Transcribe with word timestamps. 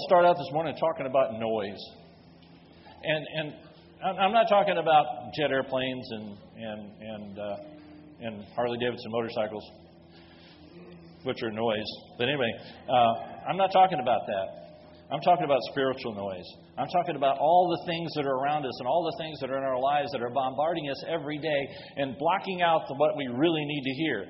To 0.00 0.06
start 0.08 0.24
out 0.24 0.36
this 0.36 0.48
morning 0.52 0.74
talking 0.80 1.06
about 1.06 1.38
noise. 1.38 1.82
And, 3.02 3.24
and 3.36 3.48
I'm 4.18 4.32
not 4.32 4.48
talking 4.48 4.78
about 4.78 5.04
jet 5.36 5.50
airplanes 5.50 6.06
and, 6.10 6.36
and, 6.56 6.80
and, 7.00 7.38
uh, 7.38 7.56
and 8.20 8.44
Harley 8.56 8.78
Davidson 8.78 9.10
motorcycles, 9.10 9.64
which 11.24 11.42
are 11.42 11.50
noise. 11.50 11.90
But 12.18 12.28
anyway, 12.28 12.50
uh, 12.88 13.48
I'm 13.48 13.56
not 13.56 13.72
talking 13.72 14.00
about 14.00 14.22
that. 14.26 14.46
I'm 15.12 15.20
talking 15.20 15.44
about 15.44 15.58
spiritual 15.72 16.14
noise. 16.14 16.46
I'm 16.78 16.88
talking 16.88 17.16
about 17.16 17.36
all 17.38 17.68
the 17.76 17.84
things 17.90 18.12
that 18.14 18.24
are 18.24 18.38
around 18.40 18.64
us 18.64 18.76
and 18.78 18.86
all 18.86 19.04
the 19.04 19.22
things 19.22 19.40
that 19.40 19.50
are 19.50 19.58
in 19.58 19.64
our 19.64 19.80
lives 19.80 20.12
that 20.12 20.22
are 20.22 20.30
bombarding 20.30 20.88
us 20.88 21.02
every 21.08 21.38
day 21.38 21.68
and 21.96 22.16
blocking 22.16 22.62
out 22.62 22.82
what 22.96 23.16
we 23.16 23.26
really 23.26 23.64
need 23.64 23.82
to 23.82 23.94
hear 24.04 24.26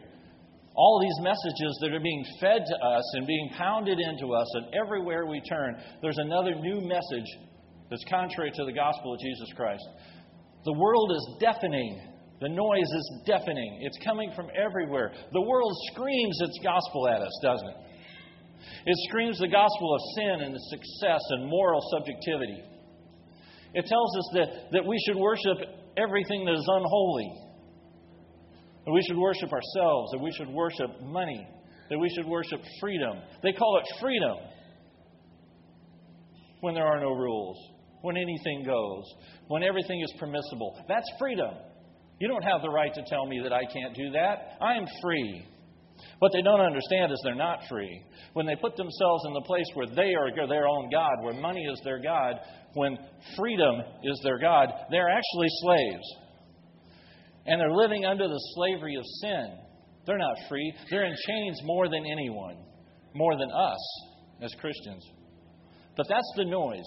all 0.77 1.01
these 1.01 1.25
messages 1.25 1.79
that 1.83 1.93
are 1.93 2.01
being 2.01 2.25
fed 2.41 2.63
to 2.65 2.77
us 2.87 3.05
and 3.15 3.27
being 3.27 3.51
pounded 3.59 3.99
into 3.99 4.33
us, 4.35 4.47
and 4.55 4.75
everywhere 4.75 5.27
we 5.27 5.41
turn, 5.49 5.77
there's 6.01 6.19
another 6.19 6.55
new 6.55 6.81
message 6.81 7.27
that's 7.91 8.05
contrary 8.09 8.53
to 8.55 8.65
the 8.65 8.73
gospel 8.73 9.15
of 9.15 9.21
Jesus 9.21 9.51
Christ. 9.57 9.83
The 10.65 10.73
world 10.73 11.11
is 11.13 11.37
deafening. 11.41 12.01
The 12.41 12.49
noise 12.49 12.91
is 12.95 13.13
deafening. 13.27 13.81
It's 13.83 13.99
coming 14.05 14.33
from 14.37 14.49
everywhere. 14.55 15.13
The 15.33 15.43
world 15.43 15.73
screams 15.93 16.39
its 16.41 16.59
gospel 16.63 17.09
at 17.09 17.21
us, 17.21 17.33
doesn't 17.43 17.69
it? 17.69 17.77
It 18.87 18.97
screams 19.09 19.39
the 19.39 19.49
gospel 19.49 19.95
of 19.95 20.01
sin 20.17 20.41
and 20.47 20.57
success 20.71 21.21
and 21.31 21.49
moral 21.49 21.81
subjectivity. 21.91 22.63
It 23.75 23.87
tells 23.87 24.17
us 24.17 24.29
that, 24.35 24.49
that 24.73 24.87
we 24.87 24.97
should 25.07 25.17
worship 25.17 25.59
everything 25.97 26.45
that 26.45 26.55
is 26.55 26.67
unholy 26.67 27.50
that 28.85 28.93
we 28.93 29.03
should 29.07 29.19
worship 29.19 29.53
ourselves, 29.53 30.13
that 30.13 30.21
we 30.21 30.33
should 30.33 30.49
worship 30.49 30.91
money, 31.03 31.47
that 31.91 31.99
we 31.99 32.09
should 32.17 32.27
worship 32.27 32.61
freedom. 32.81 33.19
They 33.43 33.53
call 33.53 33.79
it 33.79 34.01
freedom 34.01 34.37
when 36.61 36.75
there 36.75 36.87
are 36.87 37.01
no 37.01 37.13
rules, 37.13 37.57
when 38.03 38.17
anything 38.17 38.65
goes, 38.65 39.05
when 39.49 39.63
everything 39.63 40.01
is 40.01 40.13
permissible. 40.19 40.83
That's 40.89 41.07
freedom. 41.19 41.51
You 42.19 42.29
don't 42.29 42.43
have 42.43 42.63
the 42.63 42.71
right 42.71 42.93
to 42.93 43.03
tell 43.09 43.27
me 43.27 43.41
that 43.43 43.53
I 43.53 43.63
can't 43.65 43.95
do 43.95 44.11
that. 44.13 44.57
I 44.61 44.75
am 44.75 44.87
free. 45.03 45.47
What 46.19 46.33
they 46.33 46.43
don't 46.43 46.61
understand 46.61 47.13
is 47.13 47.21
they're 47.25 47.35
not 47.35 47.61
free. 47.69 48.03
When 48.35 48.47
they 48.47 48.57
put 48.57 48.77
themselves 48.77 49.25
in 49.27 49.33
the 49.33 49.43
place 49.43 49.67
where 49.75 49.87
they 49.87 50.15
are 50.15 50.47
their 50.49 50.69
own 50.69 50.91
God, 50.91 51.13
where 51.23 51.35
money 51.35 51.63
is 51.65 51.81
their 51.85 52.01
God, 52.01 52.37
when 52.75 52.97
freedom 53.37 53.81
is 54.05 54.21
their 54.23 54.39
God, 54.39 54.69
they're 54.91 55.09
actually 55.09 55.49
slaves 55.63 56.15
and 57.47 57.61
they're 57.61 57.73
living 57.73 58.05
under 58.05 58.29
the 58.29 58.41
slavery 58.55 58.97
of 58.97 59.05
sin. 59.21 59.59
They're 60.07 60.19
not 60.19 60.37
free. 60.49 60.73
They're 60.91 61.05
in 61.05 61.15
chains 61.27 61.61
more 61.65 61.89
than 61.89 62.05
anyone, 62.11 62.57
more 63.15 63.37
than 63.37 63.51
us 63.51 64.03
as 64.43 64.53
Christians. 64.61 65.05
But 65.97 66.07
that's 66.09 66.33
the 66.37 66.45
noise. 66.45 66.87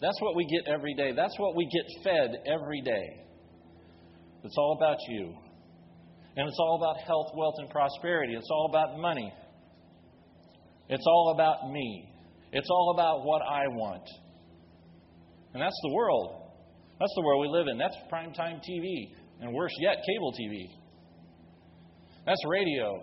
That's 0.00 0.20
what 0.20 0.36
we 0.36 0.46
get 0.46 0.72
every 0.72 0.94
day. 0.94 1.12
That's 1.14 1.38
what 1.38 1.56
we 1.56 1.64
get 1.66 2.04
fed 2.04 2.42
every 2.46 2.80
day. 2.82 3.24
It's 4.44 4.56
all 4.56 4.76
about 4.78 4.96
you. 5.08 5.34
And 6.36 6.48
it's 6.48 6.58
all 6.60 6.76
about 6.76 7.02
health, 7.04 7.32
wealth, 7.36 7.54
and 7.58 7.68
prosperity. 7.68 8.34
It's 8.34 8.48
all 8.50 8.68
about 8.70 8.98
money. 8.98 9.32
It's 10.88 11.04
all 11.06 11.34
about 11.34 11.70
me. 11.70 12.12
It's 12.52 12.68
all 12.70 12.94
about 12.94 13.24
what 13.24 13.42
I 13.42 13.66
want. 13.68 14.04
And 15.52 15.62
that's 15.62 15.78
the 15.82 15.94
world. 15.94 16.52
That's 17.00 17.12
the 17.16 17.22
world 17.22 17.42
we 17.42 17.58
live 17.58 17.66
in. 17.68 17.78
That's 17.78 17.96
primetime 18.12 18.60
TV. 18.60 19.14
And 19.40 19.52
worse 19.52 19.72
yet, 19.80 19.96
cable 20.06 20.32
TV. 20.32 20.68
That's 22.26 22.40
radio. 22.48 23.02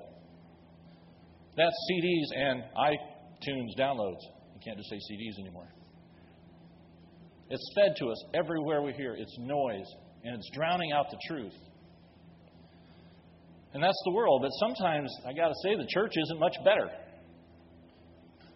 That's 1.58 1.76
CDs 1.90 2.38
and 2.38 2.64
iTunes 2.78 3.80
downloads. 3.80 4.20
You 4.54 4.60
can't 4.64 4.78
just 4.78 4.90
say 4.90 4.98
CDs 4.98 5.40
anymore. 5.40 5.68
It's 7.50 7.72
fed 7.76 7.96
to 8.00 8.08
us 8.08 8.24
everywhere 8.34 8.82
we 8.82 8.92
hear. 8.94 9.16
It's 9.18 9.36
noise, 9.40 9.86
and 10.24 10.36
it's 10.36 10.50
drowning 10.54 10.92
out 10.92 11.06
the 11.12 11.18
truth. 11.28 11.54
And 13.74 13.84
that's 13.84 14.02
the 14.06 14.12
world. 14.12 14.42
But 14.42 14.52
sometimes, 14.60 15.14
I 15.28 15.34
got 15.34 15.50
to 15.50 15.56
say, 15.64 15.76
the 15.76 15.88
church 15.94 16.14
isn't 16.16 16.40
much 16.40 16.56
better. 16.64 16.90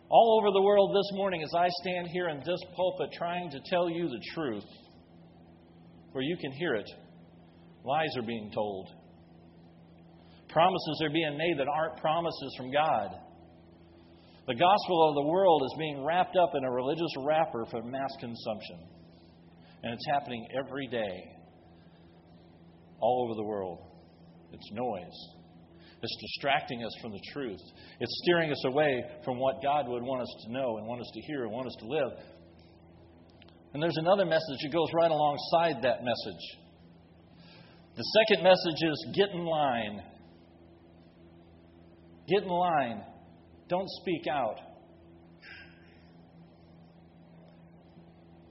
All 0.09 0.39
over 0.39 0.51
the 0.51 0.61
world 0.61 0.95
this 0.95 1.11
morning, 1.13 1.43
as 1.43 1.53
I 1.55 1.67
stand 1.81 2.07
here 2.11 2.29
in 2.29 2.39
this 2.39 2.59
pulpit 2.75 3.09
trying 3.15 3.51
to 3.51 3.59
tell 3.69 3.89
you 3.89 4.07
the 4.07 4.21
truth, 4.33 4.65
where 6.13 6.23
you 6.23 6.35
can 6.37 6.51
hear 6.53 6.73
it, 6.73 6.89
Lies 7.83 8.15
are 8.17 8.25
being 8.25 8.51
told. 8.53 8.89
Promises 10.49 11.01
are 11.03 11.09
being 11.09 11.37
made 11.37 11.59
that 11.59 11.67
aren't 11.67 11.97
promises 11.97 12.55
from 12.57 12.71
God. 12.71 13.11
The 14.47 14.55
gospel 14.55 15.09
of 15.09 15.15
the 15.15 15.29
world 15.29 15.61
is 15.63 15.75
being 15.77 16.03
wrapped 16.03 16.35
up 16.35 16.51
in 16.55 16.63
a 16.63 16.71
religious 16.71 17.13
wrapper 17.19 17.65
for 17.69 17.83
mass 17.83 18.09
consumption. 18.19 18.79
And 19.83 19.93
it's 19.93 20.05
happening 20.11 20.47
every 20.57 20.87
day, 20.87 21.35
all 22.99 23.25
over 23.25 23.35
the 23.35 23.47
world. 23.47 23.79
It's 24.51 24.71
noise. 24.73 25.39
It's 26.01 26.17
distracting 26.21 26.83
us 26.83 26.91
from 27.01 27.11
the 27.11 27.21
truth. 27.33 27.61
It's 27.99 28.21
steering 28.23 28.51
us 28.51 28.65
away 28.65 29.03
from 29.23 29.37
what 29.37 29.61
God 29.61 29.87
would 29.87 30.01
want 30.01 30.21
us 30.21 30.35
to 30.45 30.51
know 30.53 30.77
and 30.77 30.87
want 30.87 31.01
us 31.01 31.11
to 31.13 31.21
hear 31.21 31.43
and 31.43 31.51
want 31.51 31.67
us 31.67 31.75
to 31.79 31.87
live. 31.87 32.11
And 33.73 33.83
there's 33.83 33.97
another 33.97 34.25
message 34.25 34.59
that 34.63 34.73
goes 34.73 34.87
right 34.95 35.11
alongside 35.11 35.83
that 35.83 36.03
message. 36.03 36.68
The 37.99 38.23
second 38.25 38.45
message 38.45 38.81
is 38.81 39.07
get 39.13 39.29
in 39.31 39.43
line. 39.43 40.01
Get 42.29 42.43
in 42.43 42.49
line. 42.49 43.03
Don't 43.67 43.89
speak 44.01 44.25
out. 44.25 44.55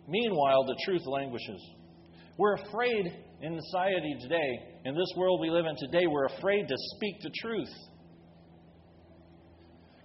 Meanwhile, 0.07 0.67
the 0.67 0.77
truth 0.85 1.01
languishes. 1.07 1.67
We're 2.37 2.57
afraid 2.57 3.07
in 3.41 3.59
society 3.59 4.17
today, 4.21 4.51
in 4.85 4.95
this 4.95 5.09
world 5.17 5.41
we 5.41 5.49
live 5.49 5.65
in 5.65 5.77
today, 5.79 6.07
we're 6.07 6.27
afraid 6.27 6.69
to 6.69 6.75
speak 6.97 7.15
the 7.23 7.31
truth. 7.41 7.73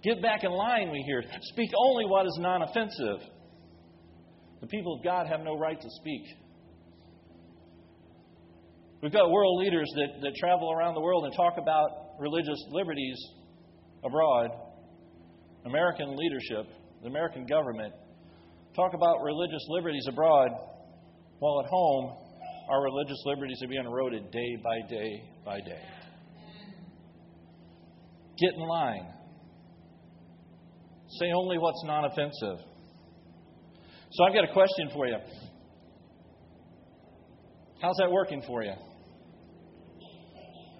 Get 0.02 0.22
back 0.22 0.44
in 0.44 0.52
line, 0.52 0.90
we 0.90 1.02
hear. 1.06 1.22
Speak 1.52 1.68
only 1.76 2.06
what 2.06 2.24
is 2.24 2.38
non 2.40 2.62
offensive. 2.62 3.28
The 4.62 4.68
people 4.68 4.96
of 4.96 5.04
God 5.04 5.26
have 5.26 5.40
no 5.40 5.58
right 5.58 5.78
to 5.78 5.88
speak. 6.00 6.43
We've 9.04 9.12
got 9.12 9.30
world 9.30 9.62
leaders 9.62 9.86
that, 9.96 10.22
that 10.22 10.34
travel 10.40 10.72
around 10.72 10.94
the 10.94 11.02
world 11.02 11.26
and 11.26 11.34
talk 11.36 11.58
about 11.58 12.16
religious 12.18 12.56
liberties 12.70 13.22
abroad. 14.02 14.48
American 15.66 16.16
leadership, 16.16 16.72
the 17.02 17.08
American 17.08 17.44
government, 17.44 17.92
talk 18.74 18.94
about 18.94 19.20
religious 19.22 19.62
liberties 19.68 20.06
abroad, 20.08 20.48
while 21.38 21.60
at 21.60 21.68
home, 21.68 22.16
our 22.70 22.82
religious 22.82 23.22
liberties 23.26 23.60
are 23.62 23.68
being 23.68 23.84
eroded 23.84 24.30
day 24.30 24.56
by 24.64 24.88
day 24.88 25.22
by 25.44 25.60
day. 25.60 25.82
Get 28.40 28.54
in 28.54 28.66
line. 28.66 29.06
Say 31.20 31.26
only 31.36 31.58
what's 31.58 31.84
non 31.84 32.06
offensive. 32.06 32.64
So 34.12 34.24
I've 34.24 34.32
got 34.32 34.48
a 34.48 34.52
question 34.54 34.88
for 34.94 35.06
you. 35.06 35.18
How's 37.82 37.96
that 37.98 38.10
working 38.10 38.40
for 38.46 38.62
you? 38.62 38.72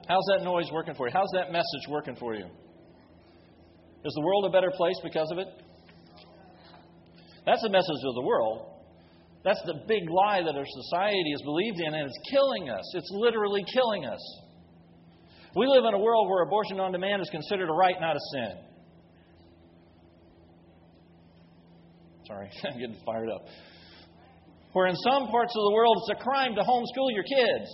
How's 0.09 0.25
that 0.37 0.45
noise 0.45 0.67
working 0.73 0.95
for 0.95 1.07
you? 1.07 1.13
How's 1.13 1.31
that 1.35 1.51
message 1.51 1.89
working 1.89 2.17
for 2.17 2.35
you? 2.35 2.45
Is 4.05 4.13
the 4.15 4.21
world 4.21 4.45
a 4.45 4.51
better 4.51 4.71
place 4.77 4.97
because 5.03 5.31
of 5.33 5.39
it? 5.39 5.49
That's 7.47 7.63
the 7.63 7.71
message 7.71 8.03
of 8.05 8.15
the 8.15 8.23
world. 8.23 8.71
That's 9.45 9.61
the 9.67 9.85
big 9.87 10.09
lie 10.11 10.43
that 10.43 10.57
our 10.57 10.65
society 10.65 11.31
has 11.33 11.43
believed 11.43 11.81
in, 11.81 11.95
and 11.95 12.07
it's 12.07 12.19
killing 12.31 12.71
us. 12.71 12.85
It's 12.95 13.11
literally 13.13 13.65
killing 13.73 14.05
us. 14.07 14.21
We 15.57 15.67
live 15.67 15.85
in 15.87 15.95
a 15.95 15.99
world 15.99 16.29
where 16.29 16.43
abortion 16.43 16.81
on 16.81 16.93
demand 16.93 17.23
is 17.23 17.31
considered 17.31 17.69
a 17.69 17.73
right, 17.73 17.95
not 18.01 18.17
a 18.17 18.21
sin. 18.33 18.57
Sorry, 22.27 22.51
I'm 22.65 22.79
getting 22.79 22.97
fired 23.05 23.29
up. 23.29 23.47
Where 24.73 24.87
in 24.87 24.97
some 24.97 25.29
parts 25.29 25.53
of 25.55 25.63
the 25.63 25.73
world 25.73 25.97
it's 26.03 26.21
a 26.21 26.23
crime 26.23 26.55
to 26.57 26.63
homeschool 26.63 27.13
your 27.13 27.25
kids. 27.25 27.71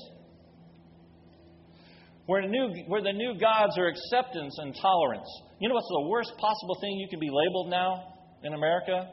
Where, 2.30 2.46
new, 2.46 2.70
where 2.86 3.02
the 3.02 3.12
new 3.12 3.34
gods 3.34 3.76
are 3.76 3.88
acceptance 3.88 4.54
and 4.62 4.72
tolerance. 4.80 5.26
You 5.58 5.68
know 5.68 5.74
what's 5.74 5.90
the 5.90 6.06
worst 6.06 6.30
possible 6.38 6.78
thing 6.80 6.92
you 7.02 7.08
can 7.10 7.18
be 7.18 7.26
labeled 7.26 7.70
now 7.70 8.14
in 8.44 8.54
America? 8.54 9.10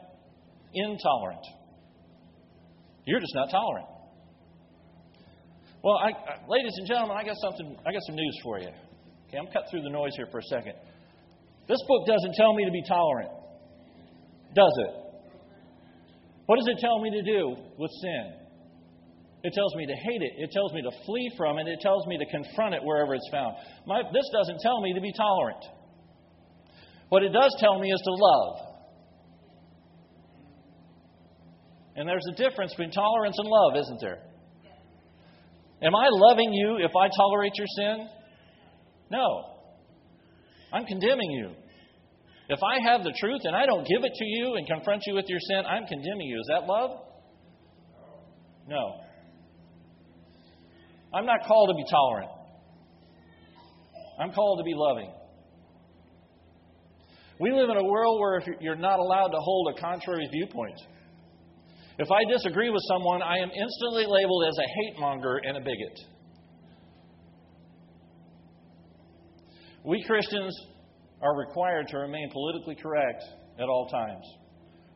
Intolerant. 0.72 1.42
You're 3.06 3.18
just 3.18 3.34
not 3.34 3.50
tolerant. 3.50 3.88
Well, 5.82 5.98
I, 5.98 6.14
I, 6.14 6.46
ladies 6.46 6.70
and 6.78 6.86
gentlemen, 6.86 7.16
I 7.18 7.24
got 7.24 7.34
something. 7.42 7.76
I 7.84 7.90
got 7.90 8.02
some 8.06 8.14
news 8.14 8.38
for 8.44 8.60
you. 8.60 8.70
Okay, 9.26 9.38
I'm 9.38 9.50
cut 9.50 9.64
through 9.68 9.82
the 9.82 9.90
noise 9.90 10.12
here 10.14 10.28
for 10.30 10.38
a 10.38 10.46
second. 10.54 10.74
This 11.66 11.82
book 11.88 12.06
doesn't 12.06 12.34
tell 12.38 12.54
me 12.54 12.66
to 12.66 12.70
be 12.70 12.84
tolerant, 12.86 13.30
does 14.54 14.74
it? 14.86 14.94
What 16.46 16.54
does 16.54 16.68
it 16.68 16.78
tell 16.78 17.02
me 17.02 17.10
to 17.10 17.22
do 17.22 17.56
with 17.78 17.90
sin? 18.00 18.37
It 19.44 19.52
tells 19.52 19.74
me 19.76 19.86
to 19.86 19.94
hate 19.94 20.22
it. 20.22 20.32
It 20.36 20.50
tells 20.50 20.72
me 20.72 20.82
to 20.82 20.90
flee 21.06 21.30
from 21.36 21.58
it. 21.58 21.68
It 21.68 21.78
tells 21.80 22.06
me 22.06 22.18
to 22.18 22.26
confront 22.26 22.74
it 22.74 22.82
wherever 22.82 23.14
it's 23.14 23.28
found. 23.30 23.54
My, 23.86 24.02
this 24.12 24.28
doesn't 24.32 24.58
tell 24.60 24.80
me 24.80 24.94
to 24.94 25.00
be 25.00 25.12
tolerant. 25.16 25.64
What 27.08 27.22
it 27.22 27.32
does 27.32 27.54
tell 27.60 27.78
me 27.78 27.88
is 27.90 28.00
to 28.04 28.10
love. 28.10 28.56
And 31.96 32.08
there's 32.08 32.26
a 32.30 32.36
difference 32.36 32.72
between 32.72 32.90
tolerance 32.90 33.36
and 33.38 33.48
love, 33.48 33.76
isn't 33.76 34.00
there? 34.00 34.18
Am 35.82 35.94
I 35.94 36.08
loving 36.10 36.52
you 36.52 36.78
if 36.78 36.90
I 36.96 37.08
tolerate 37.16 37.52
your 37.56 37.66
sin? 37.76 38.08
No. 39.10 39.54
I'm 40.72 40.84
condemning 40.84 41.30
you. 41.30 41.50
If 42.48 42.60
I 42.62 42.90
have 42.90 43.04
the 43.04 43.12
truth 43.20 43.42
and 43.44 43.54
I 43.54 43.66
don't 43.66 43.86
give 43.86 44.04
it 44.04 44.12
to 44.14 44.24
you 44.24 44.54
and 44.56 44.66
confront 44.66 45.02
you 45.06 45.14
with 45.14 45.26
your 45.28 45.38
sin, 45.40 45.64
I'm 45.66 45.86
condemning 45.86 46.26
you. 46.26 46.40
Is 46.40 46.46
that 46.48 46.66
love? 46.66 46.90
No. 48.66 49.00
I'm 51.12 51.26
not 51.26 51.40
called 51.46 51.70
to 51.70 51.74
be 51.74 51.84
tolerant. 51.90 52.30
I'm 54.20 54.32
called 54.32 54.58
to 54.58 54.64
be 54.64 54.74
loving. 54.74 55.12
We 57.40 57.52
live 57.52 57.70
in 57.70 57.76
a 57.76 57.84
world 57.84 58.20
where 58.20 58.42
you're 58.60 58.76
not 58.76 58.98
allowed 58.98 59.28
to 59.28 59.38
hold 59.38 59.74
a 59.76 59.80
contrary 59.80 60.28
viewpoint. 60.32 60.78
If 61.98 62.08
I 62.10 62.30
disagree 62.30 62.70
with 62.70 62.82
someone, 62.88 63.22
I 63.22 63.38
am 63.38 63.50
instantly 63.50 64.04
labeled 64.06 64.44
as 64.48 64.58
a 64.58 64.62
hate 64.62 65.00
monger 65.00 65.40
and 65.44 65.56
a 65.56 65.60
bigot. 65.60 65.98
We 69.84 70.04
Christians 70.04 70.54
are 71.22 71.36
required 71.36 71.88
to 71.88 71.98
remain 71.98 72.30
politically 72.30 72.76
correct 72.80 73.22
at 73.58 73.64
all 73.64 73.88
times, 73.88 74.24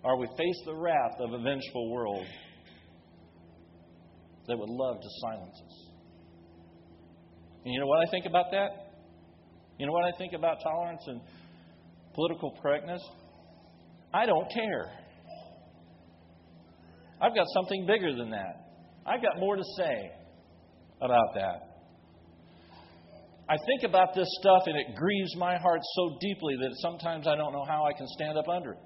or 0.05 0.19
we 0.19 0.26
face 0.37 0.62
the 0.67 0.75
wrath 0.75 1.17
of 1.20 1.32
a 1.32 1.43
vengeful 1.43 1.91
world 1.91 2.26
that 4.49 4.58
would 4.58 4.69
love 4.69 5.00
to 5.00 5.08
silence 5.20 5.61
us. 5.65 5.81
And 7.64 7.73
you 7.73 7.81
know 7.81 7.87
what 7.87 8.06
I 8.06 8.11
think 8.11 8.26
about 8.26 8.47
that? 8.50 8.93
You 9.79 9.87
know 9.87 9.93
what 9.93 10.05
I 10.05 10.17
think 10.19 10.32
about 10.32 10.59
tolerance 10.62 11.03
and 11.06 11.20
political 12.14 12.56
correctness? 12.62 13.03
I 14.12 14.26
don't 14.26 14.50
care. 14.53 14.91
I've 17.20 17.35
got 17.35 17.47
something 17.55 17.87
bigger 17.87 18.14
than 18.17 18.31
that. 18.31 18.67
I've 19.06 19.23
got 19.23 19.38
more 19.38 19.56
to 19.56 19.62
say 19.76 20.11
about 21.00 21.35
that. 21.35 21.73
I 23.49 23.56
think 23.67 23.82
about 23.85 24.15
this 24.15 24.29
stuff 24.41 24.62
and 24.67 24.76
it 24.76 24.94
grieves 24.97 25.37
my 25.37 25.56
heart 25.58 25.81
so 25.97 26.17
deeply 26.20 26.55
that 26.61 26.70
sometimes 26.76 27.26
I 27.26 27.37
don't 27.37 27.53
know 27.53 27.65
how 27.65 27.85
I 27.85 27.93
can 27.93 28.06
stand 28.08 28.38
up 28.38 28.49
under 28.49 28.73
it. 28.73 28.79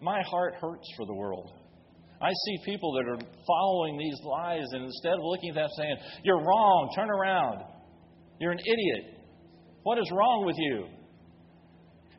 My 0.00 0.22
heart 0.22 0.54
hurts 0.60 0.88
for 0.96 1.06
the 1.06 1.14
world. 1.14 1.50
I 2.20 2.30
see 2.30 2.58
people 2.64 2.92
that 2.94 3.08
are 3.08 3.18
following 3.46 3.96
these 3.96 4.18
lies 4.24 4.66
and 4.72 4.84
instead 4.84 5.12
of 5.12 5.20
looking 5.22 5.50
at 5.50 5.54
them 5.54 5.68
saying, 5.76 5.96
You're 6.24 6.40
wrong, 6.40 6.90
turn 6.94 7.10
around. 7.10 7.62
You're 8.40 8.52
an 8.52 8.58
idiot. 8.58 9.18
What 9.84 9.98
is 9.98 10.10
wrong 10.12 10.44
with 10.44 10.56
you? 10.58 10.86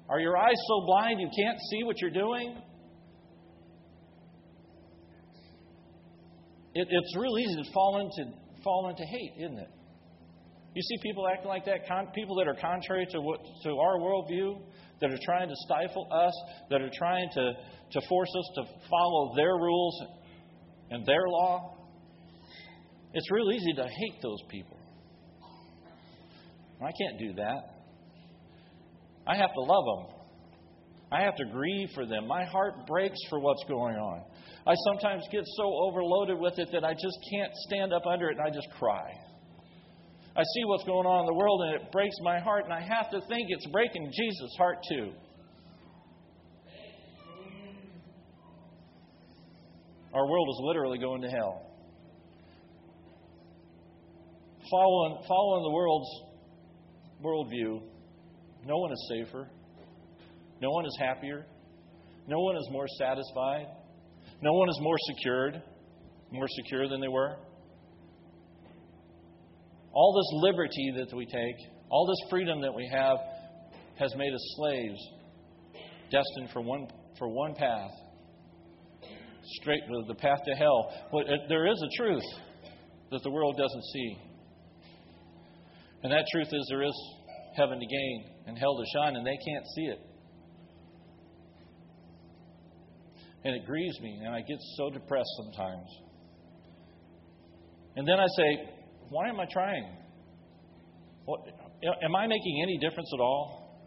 Are 0.10 0.19
your 0.19 0.38
eyes 0.38 0.56
so 0.68 0.86
blind 0.86 1.19
you 1.19 1.30
can't 1.38 1.57
see 1.69 1.84
what 1.84 2.01
you're 2.01 2.12
doing? 2.12 2.57
It, 6.74 6.88
it's 6.90 7.18
real 7.18 7.38
easy 7.38 7.56
to 7.63 7.72
fall 7.74 8.00
into, 8.00 8.31
fall 8.63 8.90
into 8.90 9.04
hate, 9.04 9.44
isn't 9.46 9.60
it? 9.60 9.69
You 10.75 10.81
see 10.81 10.96
people 11.04 11.28
acting 11.28 11.50
like 11.50 11.66
that, 11.66 11.88
con- 11.88 12.07
people 12.16 12.36
that 12.38 12.48
are 12.48 12.56
contrary 12.56 13.06
to, 13.12 13.22
what, 13.22 13.40
to 13.63 13.69
our 13.69 13.98
worldview, 13.98 14.62
that 15.01 15.12
are 15.12 15.19
trying 15.24 15.50
to 15.50 15.56
stifle 15.66 16.07
us, 16.12 16.34
that 16.69 16.81
are 16.81 16.92
trying 16.98 17.30
to, 17.34 17.54
to 17.92 18.01
force 18.07 18.30
us 18.38 18.50
to 18.56 18.63
follow 18.90 19.36
their 19.36 19.56
rules 19.56 20.04
and 20.92 21.06
their 21.06 21.28
law. 21.28 21.75
It's 23.13 23.31
real 23.31 23.51
easy 23.51 23.74
to 23.74 23.84
hate 23.84 24.22
those 24.22 24.42
people. 24.50 24.78
I 26.81 26.92
can't 26.92 27.19
do 27.19 27.34
that. 27.34 27.80
I 29.28 29.36
have 29.36 29.54
to 29.54 29.62
love 29.62 29.84
them. 29.86 30.16
I 31.12 31.22
have 31.22 31.36
to 31.38 31.46
grieve 31.46 31.90
for 31.96 32.06
them. 32.06 32.28
My 32.28 32.46
heart 32.46 32.88
breaks 32.88 33.18
for 33.30 33.40
what's 33.40 33.63
going 33.68 33.96
on. 33.96 34.24
I 34.68 34.74
sometimes 34.86 35.24
get 35.31 35.44
so 35.57 35.63
overloaded 35.63 36.38
with 36.40 36.60
it 36.60 36.69
that 36.72 36.84
I 36.84 36.94
just 36.94 37.18
can't 37.34 37.51
stand 37.68 37.94
up 37.94 38.04
under 38.06 38.30
it 38.30 38.38
and 38.38 38.46
I 38.46 38.51
just 38.51 38.69
cry. 38.78 39.12
I 40.36 40.42
see 40.42 40.64
what's 40.66 40.84
going 40.84 41.06
on 41.06 41.22
in 41.22 41.26
the 41.26 41.34
world 41.34 41.62
and 41.62 41.81
it 41.81 41.92
breaks 41.92 42.16
my 42.22 42.40
heart, 42.40 42.66
and 42.66 42.74
I 42.74 42.81
have 42.81 43.10
to 43.12 43.20
think 43.28 43.48
it's 43.50 43.66
breaking 43.68 44.12
Jesus' 44.14 44.56
heart 44.58 44.78
too. 44.90 45.12
Our 50.14 50.28
world 50.28 50.48
is 50.50 50.60
literally 50.64 50.98
going 50.98 51.22
to 51.22 51.30
hell. 51.30 51.66
Following, 54.72 55.24
following 55.28 55.64
the 55.64 55.72
world's 55.72 56.10
worldview, 57.24 57.82
no 58.66 58.78
one 58.78 58.92
is 58.92 59.12
safer. 59.12 59.50
No 60.62 60.70
one 60.72 60.86
is 60.86 60.98
happier. 61.00 61.46
No 62.28 62.40
one 62.40 62.56
is 62.56 62.68
more 62.72 62.86
satisfied. 63.00 63.68
No 64.42 64.54
one 64.54 64.70
is 64.70 64.78
more 64.82 64.98
secured, 65.08 65.62
more 66.32 66.48
secure 66.48 66.88
than 66.88 67.01
they 67.01 67.08
were. 67.08 67.38
All 69.93 70.13
this 70.13 70.41
liberty 70.43 70.93
that 70.98 71.15
we 71.15 71.25
take, 71.25 71.55
all 71.89 72.05
this 72.05 72.29
freedom 72.29 72.62
that 72.62 72.74
we 72.74 72.88
have, 72.91 73.17
has 73.98 74.13
made 74.15 74.34
us 74.34 74.55
slaves, 74.55 75.00
destined 76.12 76.51
for 76.53 76.62
one, 76.62 76.88
for 77.17 77.27
one 77.27 77.53
path, 77.55 77.91
straight 79.62 79.81
to 79.88 80.03
the 80.08 80.15
path 80.15 80.39
to 80.46 80.55
hell. 80.55 80.93
But 81.12 81.25
there 81.50 81.67
is 81.67 81.81
a 81.81 82.01
truth 82.01 82.24
that 83.12 83.24
the 83.24 83.31
world 83.31 83.58
doesn't 83.58 83.84
see. 83.93 84.17
And 86.03 86.12
that 86.13 86.25
truth 86.31 86.48
is 86.51 86.67
there 86.69 86.84
is 86.84 86.96
heaven 87.58 87.79
to 87.79 87.86
gain 87.86 88.25
and 88.48 88.58
hell 88.58 88.77
to 88.77 88.86
shine, 88.93 89.15
and 89.15 89.25
they 89.25 89.38
can't 89.46 89.65
see 89.75 89.86
it. 89.86 90.00
And 93.43 93.55
it 93.55 93.65
grieves 93.65 94.00
me, 94.01 94.19
and 94.24 94.36
I 94.36 94.41
get 94.41 94.60
so 94.77 94.89
depressed 94.89 95.29
sometimes. 95.38 95.88
And 97.96 98.08
then 98.08 98.19
I 98.19 98.27
say, 98.38 98.69
why 99.10 99.30
am 99.30 99.39
I 99.39 99.46
trying? 99.51 99.98
What, 101.25 101.42
am 102.04 102.16
I 102.16 102.28
making 102.28 102.62
any 102.63 102.78
difference 102.78 103.10
at 103.13 103.20
all? 103.20 103.82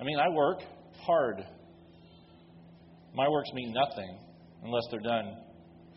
I 0.00 0.04
mean, 0.04 0.18
I 0.18 0.28
work 0.28 0.60
hard. 1.06 1.44
My 3.14 3.28
works 3.28 3.50
mean 3.54 3.74
nothing 3.74 4.18
unless 4.62 4.82
they're 4.90 5.00
done 5.00 5.36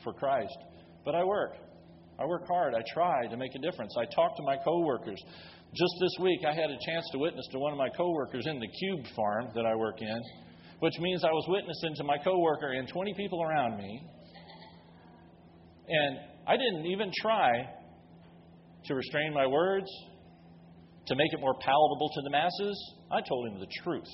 for 0.04 0.14
Christ. 0.14 0.58
But 1.06 1.16
I 1.16 1.24
work. 1.24 1.54
I 2.20 2.26
work 2.26 2.48
hard. 2.48 2.74
I 2.76 2.84
try 2.94 3.28
to 3.28 3.38
make 3.38 3.52
a 3.56 3.60
difference. 3.60 3.94
I 3.98 4.06
talk 4.14 4.36
to 4.38 4.44
my 4.44 4.58
coworkers. 4.64 5.22
Just 5.74 5.94
this 6.00 6.12
week, 6.22 6.42
I 6.48 6.54
had 6.54 6.70
a 6.70 6.78
chance 6.86 7.06
to 7.12 7.18
witness 7.18 7.48
to 7.52 7.60
one 7.60 7.72
of 7.72 7.78
my 7.78 7.90
coworkers 7.90 8.46
in 8.46 8.60
the 8.60 8.68
cube 8.68 9.06
farm 9.16 9.50
that 9.56 9.66
I 9.66 9.76
work 9.76 10.02
in 10.02 10.22
which 10.84 11.00
means 11.00 11.24
I 11.24 11.32
was 11.32 11.46
witnessing 11.48 11.96
to 11.96 12.04
my 12.04 12.18
coworker 12.18 12.74
and 12.74 12.90
20 12.90 13.14
people 13.14 13.42
around 13.42 13.78
me. 13.78 14.04
And 15.88 16.18
I 16.46 16.58
didn't 16.58 16.86
even 16.88 17.10
try 17.22 17.52
to 18.86 18.96
restrain 18.96 19.34
my 19.34 19.48
words, 19.48 19.88
to 21.08 21.16
make 21.16 21.34
it 21.34 21.40
more 21.40 21.56
palatable 21.60 22.10
to 22.14 22.22
the 22.24 22.30
masses. 22.30 22.94
I 23.12 23.22
told 23.28 23.48
him 23.48 23.60
the 23.60 23.68
truth. 23.84 24.10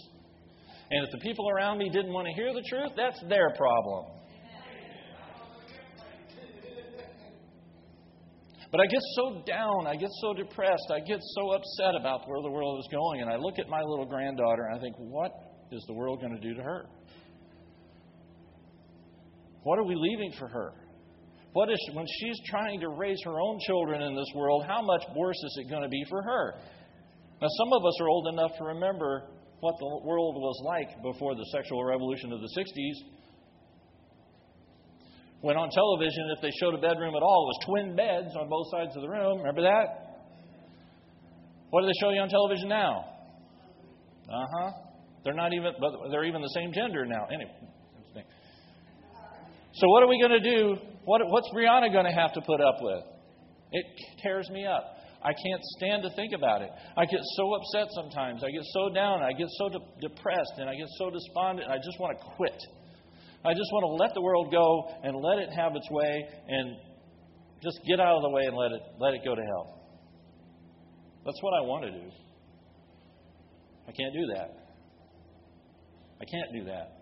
And 0.91 1.05
if 1.05 1.11
the 1.11 1.19
people 1.19 1.49
around 1.49 1.77
me 1.77 1.89
didn't 1.89 2.11
want 2.11 2.27
to 2.27 2.33
hear 2.33 2.53
the 2.53 2.63
truth, 2.67 2.91
that's 2.97 3.19
their 3.29 3.53
problem. 3.55 4.05
But 8.71 8.81
I 8.81 8.85
get 8.85 9.01
so 9.15 9.43
down, 9.47 9.87
I 9.87 9.95
get 9.95 10.09
so 10.21 10.33
depressed, 10.33 10.91
I 10.93 10.99
get 10.99 11.19
so 11.19 11.51
upset 11.53 11.95
about 11.99 12.27
where 12.27 12.41
the 12.43 12.51
world 12.51 12.79
is 12.79 12.87
going, 12.91 13.21
and 13.21 13.29
I 13.29 13.35
look 13.35 13.57
at 13.57 13.67
my 13.67 13.81
little 13.81 14.05
granddaughter 14.05 14.67
and 14.69 14.77
I 14.77 14.79
think, 14.79 14.95
what 14.99 15.31
is 15.71 15.83
the 15.87 15.93
world 15.93 16.21
going 16.21 16.35
to 16.35 16.41
do 16.41 16.53
to 16.53 16.61
her? 16.61 16.85
What 19.63 19.79
are 19.79 19.83
we 19.85 19.95
leaving 19.95 20.33
for 20.37 20.47
her? 20.47 20.73
What 21.53 21.71
is 21.71 21.79
when 21.93 22.05
she's 22.19 22.39
trying 22.45 22.79
to 22.81 22.89
raise 22.89 23.17
her 23.25 23.39
own 23.41 23.59
children 23.65 24.01
in 24.01 24.15
this 24.15 24.29
world, 24.35 24.65
how 24.67 24.81
much 24.81 25.03
worse 25.15 25.37
is 25.37 25.57
it 25.65 25.69
going 25.69 25.81
to 25.81 25.89
be 25.89 26.03
for 26.09 26.21
her? 26.21 26.53
Now 27.41 27.47
some 27.57 27.73
of 27.73 27.83
us 27.85 27.99
are 28.01 28.07
old 28.07 28.27
enough 28.27 28.51
to 28.59 28.63
remember 28.65 29.29
what 29.61 29.75
the 29.79 30.07
world 30.07 30.35
was 30.35 30.61
like 30.65 31.01
before 31.01 31.35
the 31.35 31.45
sexual 31.51 31.83
revolution 31.83 32.31
of 32.31 32.39
the 32.41 32.49
60s. 32.55 32.97
When 35.41 35.57
on 35.57 35.69
television, 35.71 36.29
if 36.35 36.41
they 36.41 36.51
showed 36.59 36.75
a 36.75 36.81
bedroom 36.81 37.15
at 37.15 37.23
all, 37.23 37.47
it 37.47 37.49
was 37.49 37.59
twin 37.65 37.95
beds 37.95 38.35
on 38.35 38.49
both 38.49 38.67
sides 38.71 38.95
of 38.95 39.01
the 39.01 39.09
room. 39.09 39.39
Remember 39.39 39.63
that? 39.63 40.27
What 41.71 41.81
do 41.81 41.87
they 41.87 41.97
show 41.99 42.11
you 42.11 42.19
on 42.19 42.29
television 42.29 42.67
now? 42.67 43.05
Uh 44.27 44.45
huh. 44.53 44.71
They're 45.23 45.33
not 45.33 45.53
even, 45.53 45.73
but 45.79 45.91
they're 46.11 46.25
even 46.25 46.41
the 46.41 46.53
same 46.53 46.73
gender 46.73 47.05
now. 47.05 47.25
Anyway. 47.33 47.55
So 49.73 49.87
what 49.87 50.03
are 50.03 50.07
we 50.07 50.19
going 50.19 50.41
to 50.41 50.49
do? 50.49 50.75
What, 51.09 51.21
what's 51.25 51.49
Brianna 51.49 51.91
going 51.91 52.05
to 52.05 52.11
have 52.11 52.33
to 52.33 52.41
put 52.41 52.61
up 52.61 52.77
with? 52.81 53.01
It 53.71 53.83
tears 54.21 54.47
me 54.51 54.67
up. 54.67 54.85
I 55.23 55.33
can't 55.33 55.63
stand 55.77 56.03
to 56.03 56.11
think 56.15 56.33
about 56.37 56.61
it. 56.61 56.69
I 56.95 57.05
get 57.05 57.21
so 57.35 57.51
upset 57.55 57.87
sometimes. 57.95 58.43
I 58.43 58.51
get 58.51 58.61
so 58.77 58.93
down. 58.93 59.23
I 59.23 59.33
get 59.33 59.47
so 59.57 59.69
de- 59.69 60.07
depressed 60.07 60.53
and 60.59 60.69
I 60.69 60.75
get 60.75 60.85
so 60.99 61.09
despondent. 61.09 61.67
I 61.67 61.77
just 61.77 61.99
want 61.99 62.15
to 62.15 62.23
quit. 62.37 62.61
I 63.43 63.57
just 63.57 63.73
want 63.73 63.89
to 63.89 64.05
let 64.05 64.13
the 64.13 64.21
world 64.21 64.51
go 64.51 64.85
and 65.01 65.17
let 65.17 65.39
it 65.39 65.49
have 65.57 65.75
its 65.75 65.89
way 65.89 66.29
and 66.47 66.77
just 67.63 67.79
get 67.87 67.99
out 67.99 68.17
of 68.17 68.21
the 68.21 68.29
way 68.29 68.45
and 68.45 68.55
let 68.55 68.71
it 68.71 68.81
let 68.99 69.15
it 69.15 69.21
go 69.25 69.33
to 69.33 69.41
hell. 69.41 69.81
That's 71.25 71.41
what 71.41 71.57
I 71.57 71.61
want 71.65 71.85
to 71.85 71.91
do. 71.91 72.05
I 73.87 73.91
can't 73.97 74.13
do 74.13 74.27
that. 74.35 74.49
I 76.21 76.25
can't 76.29 76.53
do 76.53 76.65
that. 76.65 77.01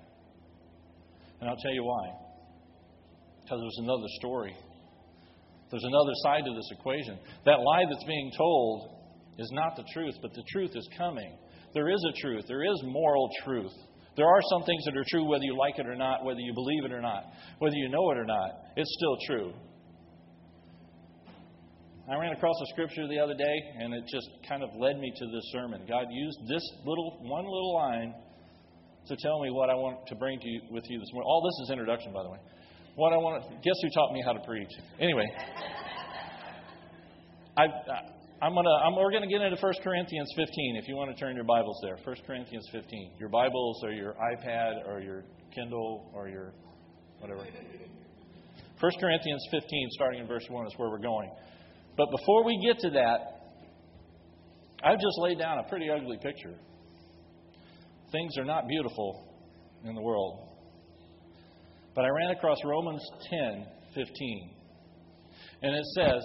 And 1.41 1.49
I'll 1.49 1.57
tell 1.57 1.73
you 1.73 1.83
why. 1.83 2.26
Because 3.47 3.63
there's 3.63 3.87
another 3.87 4.11
story. 4.19 4.51
There's 5.71 5.87
another 5.87 6.11
side 6.23 6.43
to 6.43 6.53
this 6.53 6.67
equation. 6.77 7.17
That 7.45 7.63
lie 7.63 7.83
that's 7.89 8.03
being 8.03 8.31
told 8.37 8.91
is 9.39 9.49
not 9.53 9.77
the 9.77 9.85
truth, 9.93 10.15
but 10.21 10.33
the 10.33 10.43
truth 10.51 10.71
is 10.75 10.87
coming. 10.97 11.31
There 11.73 11.87
is 11.87 12.03
a 12.09 12.19
truth. 12.19 12.43
There 12.49 12.65
is 12.65 12.75
moral 12.83 13.29
truth. 13.45 13.71
There 14.17 14.27
are 14.27 14.41
some 14.51 14.63
things 14.63 14.83
that 14.83 14.97
are 14.97 15.05
true 15.09 15.23
whether 15.23 15.45
you 15.45 15.55
like 15.55 15.79
it 15.79 15.87
or 15.87 15.95
not, 15.95 16.25
whether 16.25 16.41
you 16.41 16.53
believe 16.53 16.83
it 16.83 16.91
or 16.91 17.01
not, 17.01 17.23
whether 17.59 17.75
you 17.75 17.87
know 17.87 18.11
it 18.11 18.17
or 18.17 18.25
not. 18.25 18.51
It's 18.75 18.91
still 18.97 19.15
true. 19.27 19.53
I 22.11 22.19
ran 22.19 22.33
across 22.33 22.55
a 22.63 22.67
scripture 22.73 23.07
the 23.07 23.19
other 23.19 23.35
day, 23.35 23.57
and 23.79 23.93
it 23.93 24.03
just 24.11 24.27
kind 24.47 24.63
of 24.63 24.69
led 24.75 24.99
me 24.99 25.13
to 25.15 25.25
this 25.27 25.43
sermon. 25.53 25.85
God 25.87 26.07
used 26.11 26.39
this 26.49 26.63
little 26.83 27.19
one 27.21 27.45
little 27.45 27.75
line 27.75 28.13
to 29.07 29.15
tell 29.23 29.39
me 29.41 29.51
what 29.51 29.69
I 29.69 29.75
want 29.75 30.07
to 30.07 30.15
bring 30.15 30.39
to 30.39 30.47
you 30.47 30.61
with 30.71 30.83
you 30.89 30.99
this 30.99 31.09
morning. 31.13 31.27
All 31.27 31.43
this 31.43 31.67
is 31.67 31.71
introduction, 31.71 32.11
by 32.11 32.23
the 32.23 32.29
way. 32.29 32.39
What 32.97 33.13
I 33.13 33.17
want 33.17 33.43
to 33.45 33.49
guess 33.61 33.77
who 33.83 33.89
taught 33.93 34.11
me 34.11 34.23
how 34.25 34.33
to 34.33 34.39
preach. 34.41 34.73
Anyway, 34.99 35.29
I, 37.55 37.65
I'm 38.41 38.55
gonna 38.55 38.73
I'm, 38.83 38.95
we're 38.95 39.11
gonna 39.11 39.29
get 39.29 39.39
into 39.39 39.55
1 39.61 39.73
Corinthians 39.83 40.33
15. 40.35 40.77
If 40.81 40.87
you 40.87 40.95
want 40.95 41.15
to 41.15 41.19
turn 41.23 41.35
your 41.35 41.45
Bibles 41.45 41.77
there, 41.83 41.95
1 42.03 42.15
Corinthians 42.25 42.67
15. 42.71 43.17
Your 43.19 43.29
Bibles 43.29 43.83
or 43.83 43.91
your 43.91 44.15
iPad 44.15 44.87
or 44.87 44.99
your 44.99 45.23
Kindle 45.53 46.09
or 46.11 46.27
your 46.27 46.53
whatever. 47.19 47.45
1 48.79 48.91
Corinthians 48.99 49.45
15, 49.51 49.89
starting 49.91 50.21
in 50.21 50.27
verse 50.27 50.45
1, 50.49 50.65
is 50.65 50.73
where 50.77 50.89
we're 50.89 50.97
going. 50.97 51.29
But 51.97 52.07
before 52.09 52.45
we 52.45 52.59
get 52.65 52.79
to 52.79 52.89
that, 52.97 53.19
I've 54.83 54.99
just 54.99 55.19
laid 55.19 55.37
down 55.37 55.59
a 55.59 55.69
pretty 55.69 55.91
ugly 55.91 56.17
picture. 56.17 56.55
Things 58.11 58.39
are 58.39 58.45
not 58.45 58.67
beautiful 58.67 59.23
in 59.85 59.93
the 59.93 60.01
world. 60.01 60.46
But 61.97 62.05
I 62.05 62.09
ran 62.09 62.29
across 62.29 62.59
Romans 62.63 63.01
10 63.27 63.65
15. 63.95 64.49
And 65.63 65.75
it 65.75 65.85
says, 65.97 66.21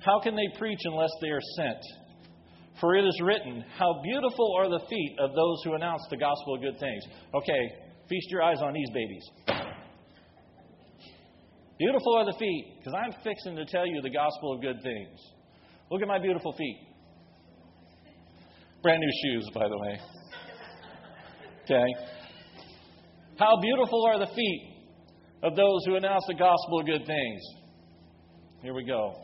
How 0.00 0.18
can 0.20 0.34
they 0.34 0.58
preach 0.58 0.78
unless 0.84 1.10
they 1.20 1.28
are 1.28 1.40
sent? 1.56 1.76
For 2.80 2.96
it 2.96 3.04
is 3.04 3.20
written, 3.22 3.62
How 3.76 4.00
beautiful 4.02 4.56
are 4.58 4.70
the 4.70 4.80
feet 4.88 5.16
of 5.20 5.34
those 5.34 5.58
who 5.64 5.74
announce 5.74 6.00
the 6.08 6.16
gospel 6.16 6.54
of 6.54 6.62
good 6.62 6.80
things. 6.80 7.04
Okay, 7.34 7.60
feast 8.08 8.30
your 8.30 8.42
eyes 8.42 8.62
on 8.62 8.72
these 8.72 8.88
babies. 8.94 9.22
Beautiful 11.78 12.16
are 12.16 12.24
the 12.24 12.38
feet, 12.38 12.76
because 12.78 12.94
I'm 12.94 13.12
fixing 13.22 13.56
to 13.56 13.66
tell 13.66 13.86
you 13.86 14.00
the 14.00 14.08
gospel 14.08 14.54
of 14.54 14.62
good 14.62 14.82
things. 14.82 15.18
Look 15.90 16.00
at 16.00 16.08
my 16.08 16.18
beautiful 16.18 16.54
feet. 16.56 16.78
Brand 18.82 19.00
new 19.00 19.12
shoes, 19.24 19.46
by 19.52 19.68
the 19.68 19.78
way. 19.78 20.00
Okay? 21.64 21.86
How 23.38 23.60
beautiful 23.60 24.06
are 24.06 24.18
the 24.18 24.32
feet 24.34 24.69
of 25.42 25.56
those 25.56 25.84
who 25.86 25.96
announce 25.96 26.24
the 26.26 26.34
gospel 26.34 26.80
of 26.80 26.86
good 26.86 27.06
things. 27.06 27.42
Here 28.62 28.74
we 28.74 28.84
go. 28.84 29.14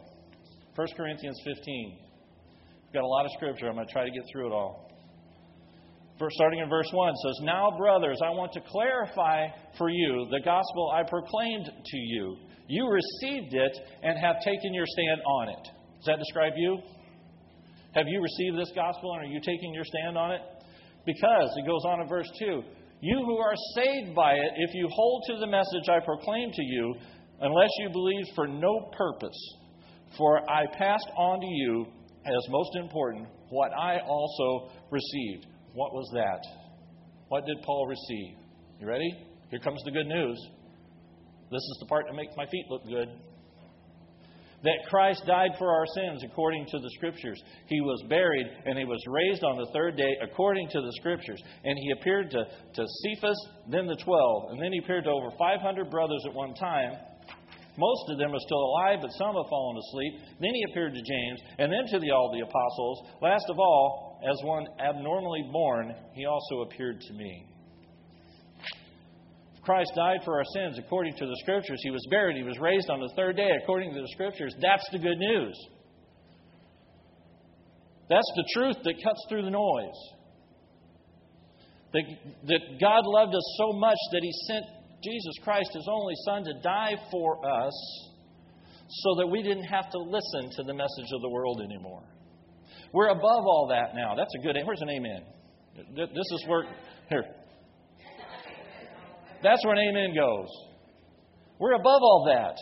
1 0.74 0.86
Corinthians 0.96 1.40
15. 1.44 1.98
We've 2.86 2.92
got 2.94 3.04
a 3.04 3.06
lot 3.06 3.26
of 3.26 3.32
scripture. 3.32 3.68
I'm 3.68 3.74
going 3.74 3.86
to 3.86 3.92
try 3.92 4.04
to 4.04 4.10
get 4.10 4.22
through 4.32 4.48
it 4.48 4.52
all 4.52 4.86
starting 6.30 6.60
in 6.60 6.68
verse 6.68 6.88
1 6.92 7.14
says, 7.16 7.38
Now, 7.42 7.76
brothers, 7.76 8.18
I 8.24 8.30
want 8.30 8.52
to 8.52 8.60
clarify 8.60 9.48
for 9.76 9.90
you 9.90 10.26
the 10.30 10.40
gospel 10.44 10.92
I 10.94 11.02
proclaimed 11.02 11.66
to 11.66 11.96
you. 11.98 12.36
You 12.68 12.88
received 12.88 13.54
it 13.54 13.78
and 14.02 14.18
have 14.18 14.36
taken 14.44 14.74
your 14.74 14.86
stand 14.86 15.20
on 15.20 15.48
it. 15.50 15.62
Does 15.98 16.06
that 16.06 16.18
describe 16.18 16.54
you? 16.56 16.78
Have 17.94 18.06
you 18.08 18.20
received 18.20 18.58
this 18.58 18.72
gospel 18.74 19.14
and 19.14 19.28
are 19.28 19.32
you 19.32 19.40
taking 19.44 19.72
your 19.72 19.84
stand 19.84 20.18
on 20.18 20.32
it? 20.32 20.40
Because, 21.04 21.50
it 21.56 21.66
goes 21.66 21.82
on 21.86 22.00
in 22.00 22.08
verse 22.08 22.28
2 22.38 22.62
You 23.00 23.18
who 23.24 23.38
are 23.38 23.54
saved 23.74 24.14
by 24.14 24.32
it, 24.32 24.52
if 24.56 24.74
you 24.74 24.88
hold 24.90 25.22
to 25.28 25.38
the 25.38 25.46
message 25.46 25.88
I 25.88 26.04
proclaim 26.04 26.50
to 26.52 26.62
you, 26.62 26.94
unless 27.40 27.70
you 27.80 27.90
believe 27.90 28.24
for 28.34 28.46
no 28.46 28.90
purpose. 28.96 29.54
For 30.16 30.48
I 30.50 30.64
passed 30.78 31.10
on 31.16 31.40
to 31.40 31.46
you, 31.46 31.86
as 32.24 32.48
most 32.48 32.76
important, 32.76 33.28
what 33.50 33.72
I 33.72 33.98
also 34.00 34.70
received 34.90 35.46
what 35.76 35.92
was 35.92 36.08
that? 36.14 36.40
What 37.28 37.44
did 37.44 37.58
Paul 37.62 37.86
receive? 37.86 38.38
You 38.80 38.86
ready? 38.86 39.12
Here 39.50 39.58
comes 39.58 39.78
the 39.84 39.90
good 39.90 40.06
news. 40.06 40.38
This 41.50 41.60
is 41.60 41.76
the 41.80 41.86
part 41.86 42.06
that 42.08 42.14
makes 42.14 42.32
my 42.34 42.46
feet 42.46 42.64
look 42.70 42.82
good. 42.86 43.08
That 44.64 44.88
Christ 44.88 45.22
died 45.26 45.52
for 45.58 45.70
our 45.70 45.86
sins 45.94 46.24
according 46.24 46.66
to 46.66 46.78
the 46.78 46.90
Scriptures. 46.96 47.40
He 47.66 47.80
was 47.80 48.02
buried 48.08 48.46
and 48.64 48.78
he 48.78 48.84
was 48.84 49.02
raised 49.06 49.44
on 49.44 49.56
the 49.56 49.70
third 49.72 49.96
day 49.96 50.12
according 50.22 50.68
to 50.70 50.80
the 50.80 50.92
Scriptures. 50.98 51.40
And 51.64 51.78
he 51.78 51.92
appeared 51.92 52.30
to, 52.30 52.44
to 52.44 52.86
Cephas, 53.02 53.36
then 53.70 53.86
the 53.86 53.96
twelve, 53.96 54.50
and 54.50 54.62
then 54.62 54.72
he 54.72 54.78
appeared 54.78 55.04
to 55.04 55.10
over 55.10 55.30
500 55.38 55.90
brothers 55.90 56.22
at 56.26 56.34
one 56.34 56.54
time. 56.54 56.92
Most 57.78 58.08
of 58.08 58.18
them 58.18 58.32
are 58.34 58.40
still 58.40 58.64
alive, 58.64 58.98
but 59.02 59.12
some 59.18 59.36
have 59.36 59.50
fallen 59.50 59.76
asleep. 59.76 60.12
Then 60.40 60.54
he 60.54 60.64
appeared 60.70 60.94
to 60.94 61.02
James, 61.02 61.40
and 61.58 61.70
then 61.70 61.84
to 61.92 61.98
the, 61.98 62.10
all 62.10 62.32
the 62.32 62.40
apostles. 62.40 63.02
Last 63.20 63.44
of 63.50 63.58
all, 63.58 64.18
as 64.24 64.36
one 64.44 64.66
abnormally 64.80 65.44
born, 65.52 65.94
he 66.14 66.24
also 66.24 66.62
appeared 66.62 67.00
to 67.00 67.12
me. 67.12 67.44
Christ 69.66 69.90
died 69.96 70.20
for 70.24 70.38
our 70.38 70.44
sins 70.54 70.78
according 70.78 71.14
to 71.16 71.26
the 71.26 71.36
Scriptures. 71.42 71.80
He 71.82 71.90
was 71.90 72.06
buried. 72.08 72.36
He 72.36 72.44
was 72.44 72.58
raised 72.60 72.88
on 72.88 73.00
the 73.00 73.12
third 73.16 73.36
day 73.36 73.50
according 73.62 73.92
to 73.92 74.00
the 74.00 74.08
Scriptures. 74.12 74.54
That's 74.62 74.88
the 74.92 74.98
good 74.98 75.18
news. 75.18 75.58
That's 78.08 78.32
the 78.36 78.46
truth 78.54 78.76
that 78.84 78.94
cuts 79.02 79.26
through 79.28 79.42
the 79.42 79.50
noise. 79.50 80.00
That, 81.92 82.02
that 82.46 82.60
God 82.80 83.02
loved 83.04 83.34
us 83.34 83.56
so 83.58 83.72
much 83.72 83.98
that 84.12 84.20
He 84.22 84.32
sent 84.46 84.64
Jesus 85.02 85.34
Christ, 85.42 85.70
His 85.74 85.88
only 85.90 86.14
Son, 86.24 86.44
to 86.44 86.54
die 86.62 86.94
for 87.10 87.44
us 87.44 87.74
so 88.88 89.16
that 89.18 89.26
we 89.26 89.42
didn't 89.42 89.64
have 89.64 89.90
to 89.90 89.98
listen 89.98 90.50
to 90.56 90.62
the 90.62 90.74
message 90.74 91.10
of 91.12 91.20
the 91.22 91.28
world 91.28 91.60
anymore. 91.60 92.04
We're 92.92 93.08
above 93.08 93.44
all 93.44 93.66
that 93.70 93.96
now. 93.96 94.14
That's 94.14 94.32
a 94.38 94.42
good. 94.42 94.56
Where's 94.64 94.80
an 94.80 94.90
amen? 94.90 95.22
This 95.96 96.08
is 96.32 96.44
where 96.46 96.64
here. 97.10 97.24
That's 99.46 99.64
where 99.64 99.74
an 99.74 99.88
amen 99.90 100.12
goes. 100.12 100.48
We're 101.60 101.74
above 101.74 102.02
all 102.02 102.26
that. 102.26 102.58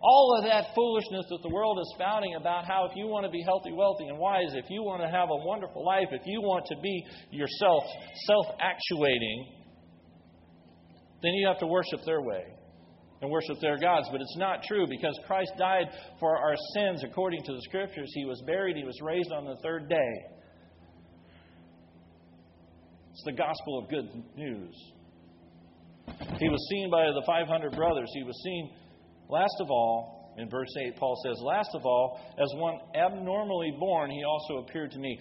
All 0.00 0.38
of 0.38 0.44
that 0.44 0.66
foolishness 0.72 1.26
that 1.30 1.42
the 1.42 1.48
world 1.48 1.80
is 1.80 1.92
spouting 1.96 2.36
about 2.36 2.64
how 2.64 2.86
if 2.88 2.94
you 2.94 3.08
want 3.08 3.26
to 3.26 3.30
be 3.30 3.42
healthy, 3.42 3.72
wealthy, 3.72 4.06
and 4.06 4.16
wise, 4.16 4.54
if 4.54 4.66
you 4.70 4.84
want 4.84 5.02
to 5.02 5.08
have 5.08 5.30
a 5.30 5.40
wonderful 5.44 5.84
life, 5.84 6.06
if 6.12 6.22
you 6.26 6.40
want 6.42 6.64
to 6.66 6.76
be 6.80 7.04
yourself 7.32 7.82
self 8.26 8.46
actuating, 8.60 9.48
then 11.22 11.32
you 11.32 11.48
have 11.48 11.58
to 11.58 11.66
worship 11.66 11.98
their 12.06 12.22
way 12.22 12.44
and 13.20 13.28
worship 13.28 13.56
their 13.60 13.76
gods. 13.76 14.06
But 14.12 14.20
it's 14.20 14.36
not 14.36 14.62
true 14.62 14.86
because 14.88 15.18
Christ 15.26 15.50
died 15.58 15.86
for 16.20 16.38
our 16.38 16.54
sins 16.74 17.02
according 17.02 17.42
to 17.46 17.52
the 17.52 17.62
Scriptures. 17.62 18.12
He 18.14 18.26
was 18.26 18.40
buried, 18.46 18.76
He 18.76 18.84
was 18.84 19.00
raised 19.02 19.32
on 19.32 19.44
the 19.44 19.56
third 19.60 19.88
day. 19.88 20.12
It's 23.10 23.24
the 23.24 23.32
gospel 23.32 23.80
of 23.82 23.90
good 23.90 24.06
news. 24.36 24.92
He 26.38 26.48
was 26.48 26.66
seen 26.70 26.90
by 26.90 27.06
the 27.06 27.22
500 27.26 27.72
brothers. 27.72 28.10
He 28.14 28.22
was 28.22 28.40
seen, 28.42 28.70
last 29.28 29.54
of 29.60 29.70
all, 29.70 30.34
in 30.36 30.50
verse 30.50 30.68
8, 30.86 30.96
Paul 30.96 31.16
says, 31.24 31.40
Last 31.42 31.70
of 31.74 31.86
all, 31.86 32.20
as 32.38 32.48
one 32.56 32.78
abnormally 32.94 33.72
born, 33.78 34.10
he 34.10 34.24
also 34.24 34.66
appeared 34.66 34.90
to 34.92 34.98
me. 34.98 35.18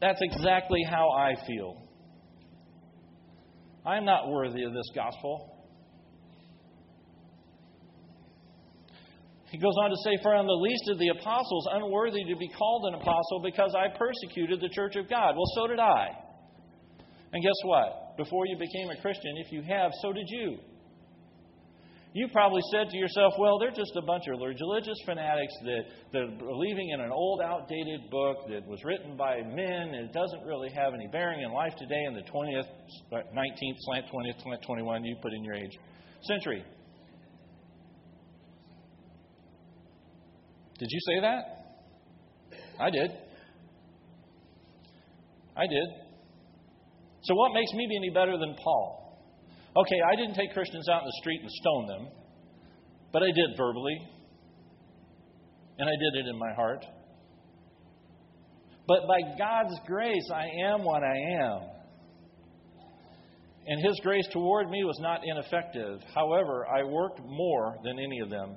That's 0.00 0.20
exactly 0.22 0.80
how 0.88 1.10
I 1.10 1.34
feel. 1.46 1.82
I'm 3.84 4.04
not 4.04 4.28
worthy 4.28 4.62
of 4.62 4.72
this 4.72 4.88
gospel. 4.94 5.48
He 9.50 9.58
goes 9.58 9.74
on 9.82 9.90
to 9.90 9.96
say, 10.04 10.16
For 10.22 10.34
I 10.34 10.40
am 10.40 10.46
the 10.46 10.52
least 10.52 10.88
of 10.88 10.98
the 10.98 11.08
apostles, 11.08 11.68
unworthy 11.72 12.24
to 12.24 12.36
be 12.36 12.48
called 12.48 12.86
an 12.86 12.94
apostle 12.94 13.40
because 13.42 13.74
I 13.76 13.88
persecuted 13.98 14.60
the 14.60 14.70
church 14.70 14.96
of 14.96 15.10
God. 15.10 15.34
Well, 15.34 15.50
so 15.56 15.66
did 15.66 15.78
I. 15.78 16.08
And 17.32 17.42
guess 17.42 17.60
what? 17.64 18.01
Before 18.16 18.46
you 18.46 18.56
became 18.58 18.90
a 18.90 19.00
Christian, 19.00 19.32
if 19.44 19.52
you 19.52 19.62
have, 19.62 19.90
so 20.02 20.12
did 20.12 20.26
you. 20.28 20.58
You 22.14 22.28
probably 22.28 22.60
said 22.70 22.90
to 22.90 22.96
yourself, 22.98 23.32
well, 23.38 23.58
they're 23.58 23.70
just 23.70 23.96
a 23.96 24.02
bunch 24.02 24.24
of 24.28 24.38
religious 24.38 24.98
fanatics 25.06 25.52
that, 25.64 25.82
that 26.12 26.22
are 26.22 26.36
believing 26.38 26.90
in 26.90 27.00
an 27.00 27.10
old, 27.10 27.40
outdated 27.40 28.10
book 28.10 28.36
that 28.50 28.66
was 28.66 28.84
written 28.84 29.16
by 29.16 29.38
men 29.40 29.94
and 29.94 30.12
doesn't 30.12 30.44
really 30.44 30.68
have 30.74 30.92
any 30.92 31.08
bearing 31.10 31.40
in 31.40 31.52
life 31.52 31.72
today 31.78 32.04
in 32.06 32.12
the 32.12 32.20
20th, 32.20 32.68
19th, 33.12 33.76
slant 33.78 34.04
20th, 34.12 34.42
slant 34.42 34.62
21, 34.66 35.04
you 35.04 35.16
put 35.22 35.32
in 35.32 35.42
your 35.42 35.54
age, 35.54 35.78
century. 36.24 36.62
Did 40.78 40.88
you 40.90 41.00
say 41.06 41.20
that? 41.22 41.62
I 42.78 42.90
did. 42.90 43.10
I 45.56 45.66
did. 45.66 46.01
So, 47.22 47.34
what 47.34 47.54
makes 47.54 47.72
me 47.72 47.86
be 47.88 47.96
any 47.96 48.10
better 48.10 48.36
than 48.36 48.54
Paul? 48.62 49.02
Okay, 49.76 50.00
I 50.12 50.16
didn't 50.16 50.34
take 50.34 50.52
Christians 50.52 50.88
out 50.88 51.00
in 51.00 51.06
the 51.06 51.18
street 51.20 51.40
and 51.40 51.50
stone 51.50 51.86
them, 51.86 52.08
but 53.12 53.22
I 53.22 53.26
did 53.26 53.56
verbally, 53.56 53.96
and 55.78 55.88
I 55.88 55.92
did 55.92 56.26
it 56.26 56.28
in 56.28 56.38
my 56.38 56.52
heart. 56.54 56.84
But 58.86 59.06
by 59.06 59.20
God's 59.38 59.78
grace, 59.86 60.28
I 60.34 60.46
am 60.66 60.84
what 60.84 61.02
I 61.02 61.16
am. 61.42 61.60
And 63.66 63.86
His 63.86 63.98
grace 64.02 64.26
toward 64.32 64.68
me 64.68 64.82
was 64.84 64.98
not 65.00 65.20
ineffective. 65.24 66.00
However, 66.14 66.66
I 66.66 66.82
worked 66.82 67.20
more 67.24 67.76
than 67.84 67.98
any 67.98 68.18
of 68.18 68.28
them. 68.28 68.56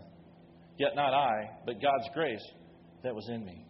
Yet 0.77 0.95
not 0.95 1.13
I, 1.13 1.51
but 1.65 1.75
God's 1.81 2.09
grace 2.13 2.43
that 3.03 3.13
was 3.13 3.29
in 3.29 3.45
me. 3.45 3.65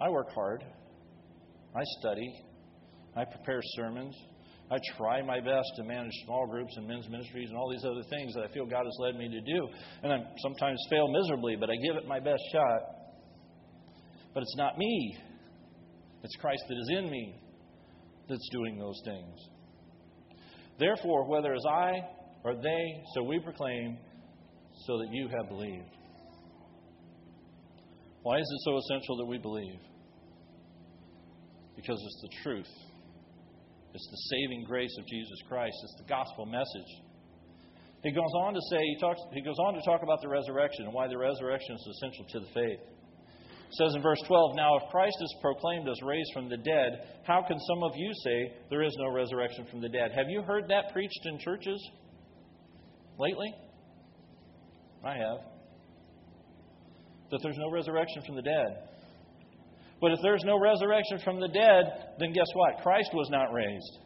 I 0.00 0.08
work 0.08 0.32
hard. 0.32 0.64
I 1.74 1.82
study. 1.98 2.45
I 3.16 3.24
prepare 3.24 3.60
sermons. 3.76 4.14
I 4.70 4.78
try 4.96 5.22
my 5.22 5.40
best 5.40 5.68
to 5.76 5.84
manage 5.84 6.12
small 6.24 6.46
groups 6.46 6.74
and 6.76 6.88
men's 6.88 7.08
ministries 7.08 7.48
and 7.48 7.56
all 7.56 7.70
these 7.70 7.84
other 7.84 8.02
things 8.10 8.34
that 8.34 8.42
I 8.42 8.52
feel 8.52 8.66
God 8.66 8.84
has 8.84 8.96
led 8.98 9.14
me 9.14 9.28
to 9.28 9.40
do. 9.40 9.68
And 10.02 10.12
I 10.12 10.18
sometimes 10.42 10.78
fail 10.90 11.08
miserably, 11.08 11.56
but 11.56 11.70
I 11.70 11.76
give 11.76 11.96
it 11.96 12.08
my 12.08 12.18
best 12.18 12.42
shot. 12.52 12.80
But 14.34 14.42
it's 14.42 14.56
not 14.56 14.76
me, 14.76 15.16
it's 16.22 16.36
Christ 16.36 16.62
that 16.68 16.74
is 16.74 16.90
in 16.98 17.10
me 17.10 17.40
that's 18.28 18.48
doing 18.50 18.78
those 18.78 19.00
things. 19.04 19.38
Therefore, 20.78 21.28
whether 21.28 21.54
it's 21.54 21.64
I 21.64 22.00
or 22.44 22.54
they, 22.54 23.02
so 23.14 23.22
we 23.22 23.40
proclaim, 23.40 23.98
so 24.86 24.98
that 24.98 25.08
you 25.10 25.28
have 25.28 25.48
believed. 25.48 25.90
Why 28.22 28.38
is 28.38 28.44
it 28.44 28.60
so 28.64 28.76
essential 28.76 29.16
that 29.18 29.26
we 29.26 29.38
believe? 29.38 29.78
Because 31.76 31.98
it's 32.04 32.22
the 32.22 32.42
truth. 32.42 32.66
It's 33.96 34.10
the 34.12 34.36
saving 34.36 34.64
grace 34.68 34.92
of 35.00 35.06
Jesus 35.06 35.40
Christ. 35.48 35.72
It's 35.82 35.96
the 35.96 36.04
gospel 36.04 36.44
message. 36.44 36.92
He 38.04 38.12
goes 38.12 38.30
on 38.44 38.52
to 38.52 38.60
say, 38.68 38.76
he, 38.76 39.00
talks, 39.00 39.20
he 39.32 39.40
goes 39.40 39.56
on 39.58 39.72
to 39.72 39.80
talk 39.88 40.02
about 40.02 40.20
the 40.20 40.28
resurrection 40.28 40.84
and 40.84 40.92
why 40.92 41.08
the 41.08 41.16
resurrection 41.16 41.74
is 41.74 41.96
essential 41.96 42.26
to 42.28 42.40
the 42.40 42.52
faith. 42.52 42.80
It 42.84 43.74
says 43.80 43.94
in 43.96 44.02
verse 44.02 44.20
12, 44.28 44.54
Now 44.54 44.76
if 44.76 44.90
Christ 44.90 45.16
is 45.22 45.34
proclaimed 45.40 45.88
as 45.88 45.96
raised 46.02 46.28
from 46.34 46.50
the 46.50 46.58
dead, 46.58 47.24
how 47.24 47.42
can 47.48 47.58
some 47.58 47.82
of 47.82 47.92
you 47.96 48.12
say 48.22 48.52
there 48.68 48.82
is 48.82 48.94
no 48.98 49.08
resurrection 49.08 49.66
from 49.70 49.80
the 49.80 49.88
dead? 49.88 50.12
Have 50.14 50.28
you 50.28 50.42
heard 50.42 50.68
that 50.68 50.92
preached 50.92 51.24
in 51.24 51.38
churches 51.38 51.80
lately? 53.18 53.48
I 55.02 55.16
have. 55.16 55.40
That 57.30 57.40
there's 57.42 57.58
no 57.58 57.70
resurrection 57.70 58.22
from 58.26 58.36
the 58.36 58.42
dead. 58.42 58.92
But 60.00 60.12
if 60.12 60.18
there's 60.22 60.44
no 60.44 60.58
resurrection 60.58 61.18
from 61.24 61.40
the 61.40 61.48
dead, 61.48 61.84
then 62.18 62.32
guess 62.32 62.48
what? 62.54 62.82
Christ 62.82 63.10
was 63.14 63.28
not 63.30 63.52
raised. 63.52 63.98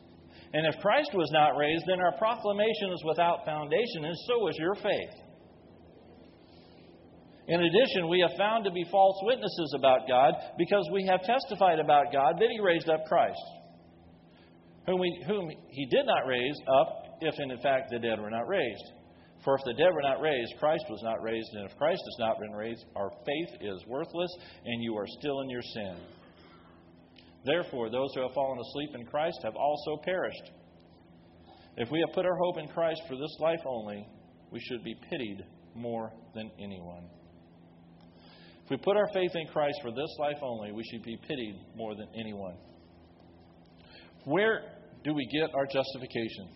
And 0.53 0.67
if 0.67 0.81
Christ 0.81 1.11
was 1.15 1.31
not 1.33 1.57
raised, 1.57 1.85
then 1.87 2.01
our 2.01 2.17
proclamation 2.19 2.93
is 2.93 3.03
without 3.05 3.45
foundation, 3.45 4.05
and 4.05 4.17
so 4.27 4.49
is 4.49 4.57
your 4.59 4.75
faith. 4.75 5.15
In 7.47 7.61
addition, 7.61 8.09
we 8.09 8.21
have 8.21 8.37
found 8.39 8.65
to 8.65 8.71
be 8.71 8.85
false 8.91 9.17
witnesses 9.23 9.75
about 9.77 10.07
God 10.09 10.35
because 10.59 10.89
we 10.93 11.05
have 11.07 11.21
testified 11.23 11.81
about 11.81 12.13
God 12.13 12.37
that 12.39 12.49
He 12.51 12.61
raised 12.61 12.89
up 12.89 13.05
Christ, 13.07 13.43
whom, 14.87 15.01
we, 15.01 15.25
whom 15.27 15.51
He 15.71 15.87
did 15.87 16.07
not 16.07 16.27
raise 16.27 16.57
up 16.81 17.19
if 17.21 17.35
in 17.39 17.51
fact 17.61 17.91
the 17.91 17.99
dead 17.99 18.21
were 18.21 18.31
not 18.31 18.47
raised. 18.47 18.85
For 19.45 19.55
if 19.57 19.65
the 19.65 19.73
dead 19.73 19.95
were 19.95 20.03
not 20.03 20.21
raised, 20.21 20.53
Christ 20.59 20.85
was 20.91 21.01
not 21.03 21.23
raised. 21.23 21.49
And 21.55 21.71
if 21.71 21.77
Christ 21.79 22.03
has 22.05 22.19
not 22.19 22.39
been 22.39 22.53
raised, 22.53 22.85
our 22.95 23.11
faith 23.25 23.61
is 23.63 23.87
worthless, 23.87 24.31
and 24.65 24.83
you 24.83 24.97
are 24.97 25.07
still 25.19 25.41
in 25.41 25.51
your 25.51 25.63
sin. 25.63 25.97
Therefore, 27.45 27.91
those 27.91 28.11
who 28.15 28.23
have 28.23 28.35
fallen 28.35 28.59
asleep 28.59 28.91
in 28.95 29.07
Christ 29.07 29.39
have 29.45 29.57
also 29.57 29.97
perished. 30.05 30.51
If 31.77 31.91
we 31.91 32.05
have 32.07 32.15
put 32.15 32.27
our 32.27 32.37
hope 32.37 32.59
in 32.59 32.69
Christ 32.69 33.01
for 33.09 33.17
this 33.17 33.35
life 33.41 33.61
only, 33.67 34.07
we 34.51 34.61
should 34.61 34.85
be 34.85 34.95
pitied 35.09 35.45
more 35.75 36.13
than 36.35 36.51
anyone. 36.63 37.09
If 38.65 38.71
we 38.71 38.77
put 38.77 38.97
our 38.97 39.09
faith 39.15 39.31
in 39.35 39.47
Christ 39.47 39.79
for 39.81 39.91
this 39.91 40.17
life 40.19 40.37
only, 40.43 40.73
we 40.73 40.85
should 40.91 41.03
be 41.03 41.17
pitied 41.27 41.57
more 41.75 41.95
than 41.95 42.09
anyone. 42.19 42.57
Where 44.25 44.63
do 45.03 45.15
we 45.15 45.27
get 45.33 45.55
our 45.55 45.65
justification? 45.65 46.51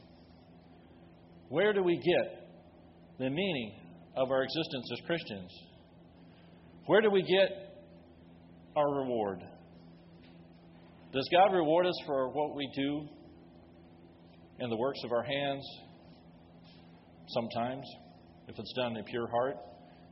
Where 1.48 1.72
do 1.72 1.82
we 1.82 1.96
get 1.96 2.43
the 3.18 3.30
meaning 3.30 3.72
of 4.16 4.30
our 4.30 4.42
existence 4.42 4.90
as 4.92 5.06
Christians. 5.06 5.50
Where 6.86 7.00
do 7.00 7.10
we 7.10 7.22
get 7.22 7.84
our 8.76 9.02
reward? 9.02 9.40
Does 11.12 11.28
God 11.30 11.54
reward 11.54 11.86
us 11.86 11.94
for 12.06 12.28
what 12.30 12.56
we 12.56 12.68
do 12.74 13.08
in 14.58 14.68
the 14.68 14.76
works 14.76 14.98
of 15.04 15.12
our 15.12 15.22
hands? 15.22 15.64
Sometimes, 17.28 17.86
if 18.48 18.58
it's 18.58 18.72
done 18.76 18.96
in 18.96 18.98
a 18.98 19.04
pure 19.04 19.28
heart 19.28 19.56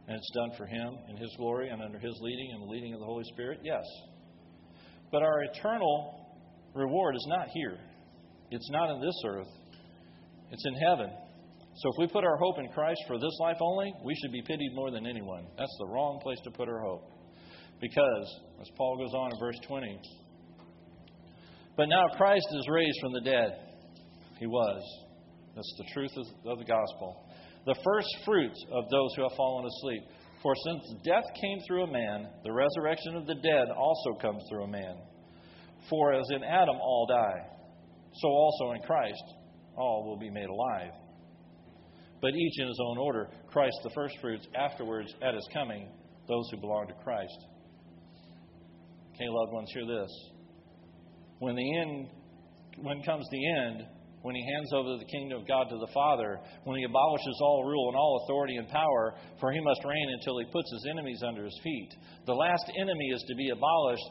and 0.06 0.16
it's 0.16 0.30
done 0.34 0.50
for 0.56 0.66
Him 0.66 0.96
and 1.08 1.18
His 1.18 1.34
glory 1.36 1.68
and 1.68 1.82
under 1.82 1.98
His 1.98 2.16
leading 2.20 2.52
and 2.52 2.62
the 2.62 2.66
leading 2.66 2.94
of 2.94 3.00
the 3.00 3.06
Holy 3.06 3.24
Spirit, 3.32 3.60
yes. 3.64 3.84
But 5.10 5.22
our 5.22 5.42
eternal 5.42 6.20
reward 6.74 7.16
is 7.16 7.26
not 7.28 7.48
here. 7.48 7.78
It's 8.50 8.70
not 8.70 8.94
in 8.94 9.00
this 9.00 9.20
earth. 9.26 9.48
It's 10.50 10.64
in 10.66 10.74
heaven. 10.74 11.10
So 11.82 11.90
if 11.90 11.98
we 11.98 12.06
put 12.06 12.22
our 12.22 12.36
hope 12.36 12.60
in 12.60 12.68
Christ 12.68 13.02
for 13.08 13.18
this 13.18 13.36
life 13.40 13.56
only, 13.60 13.92
we 14.04 14.14
should 14.14 14.30
be 14.30 14.42
pitied 14.46 14.70
more 14.72 14.92
than 14.92 15.04
anyone. 15.04 15.48
That's 15.58 15.76
the 15.80 15.88
wrong 15.88 16.20
place 16.22 16.38
to 16.44 16.52
put 16.52 16.68
our 16.68 16.80
hope. 16.80 17.10
Because, 17.80 18.40
as 18.60 18.68
Paul 18.76 18.98
goes 18.98 19.12
on 19.12 19.32
in 19.32 19.38
verse 19.40 19.58
20, 19.66 20.00
but 21.76 21.86
now 21.86 22.04
Christ 22.16 22.46
is 22.52 22.68
raised 22.70 22.98
from 23.00 23.12
the 23.14 23.22
dead. 23.22 23.50
He 24.38 24.46
was. 24.46 24.80
That's 25.56 25.74
the 25.76 25.92
truth 25.92 26.12
of 26.46 26.58
the 26.58 26.64
gospel. 26.64 27.26
The 27.66 27.74
first 27.82 28.08
fruits 28.24 28.64
of 28.70 28.88
those 28.88 29.10
who 29.16 29.22
have 29.22 29.36
fallen 29.36 29.66
asleep. 29.66 30.02
For 30.40 30.54
since 30.64 31.02
death 31.04 31.26
came 31.40 31.58
through 31.66 31.84
a 31.84 31.92
man, 31.92 32.28
the 32.44 32.52
resurrection 32.52 33.16
of 33.16 33.26
the 33.26 33.34
dead 33.42 33.66
also 33.76 34.20
comes 34.20 34.44
through 34.48 34.64
a 34.64 34.70
man. 34.70 34.98
For 35.90 36.14
as 36.14 36.26
in 36.30 36.44
Adam 36.44 36.76
all 36.76 37.06
die, 37.08 37.42
so 38.14 38.28
also 38.28 38.70
in 38.72 38.82
Christ 38.82 39.24
all 39.76 40.06
will 40.06 40.18
be 40.18 40.30
made 40.30 40.48
alive 40.48 40.92
but 42.22 42.34
each 42.34 42.60
in 42.60 42.68
his 42.68 42.80
own 42.80 42.98
order. 42.98 43.28
Christ 43.48 43.76
the 43.82 43.90
firstfruits, 43.90 44.46
afterwards, 44.54 45.12
at 45.20 45.34
his 45.34 45.46
coming, 45.52 45.88
those 46.28 46.48
who 46.50 46.56
belong 46.58 46.86
to 46.86 46.94
Christ. 47.04 47.46
Okay, 49.14 49.28
loved 49.28 49.52
ones, 49.52 49.70
hear 49.74 49.84
this. 49.84 50.10
When 51.40 51.56
the 51.56 51.78
end, 51.78 52.06
when 52.80 53.02
comes 53.02 53.26
the 53.30 53.50
end, 53.50 53.86
when 54.22 54.36
he 54.36 54.46
hands 54.54 54.72
over 54.72 54.98
the 54.98 55.10
kingdom 55.10 55.40
of 55.42 55.48
God 55.48 55.66
to 55.68 55.76
the 55.78 55.90
Father, 55.92 56.38
when 56.62 56.78
he 56.78 56.84
abolishes 56.84 57.38
all 57.42 57.64
rule 57.66 57.88
and 57.88 57.96
all 57.96 58.22
authority 58.24 58.56
and 58.56 58.68
power, 58.68 59.14
for 59.40 59.50
he 59.50 59.60
must 59.60 59.84
reign 59.84 60.08
until 60.14 60.38
he 60.38 60.46
puts 60.46 60.70
his 60.70 60.86
enemies 60.88 61.22
under 61.26 61.44
his 61.44 61.60
feet. 61.62 61.90
The 62.26 62.32
last 62.32 62.70
enemy 62.78 63.08
is 63.12 63.24
to 63.26 63.34
be 63.34 63.50
abolished, 63.50 64.08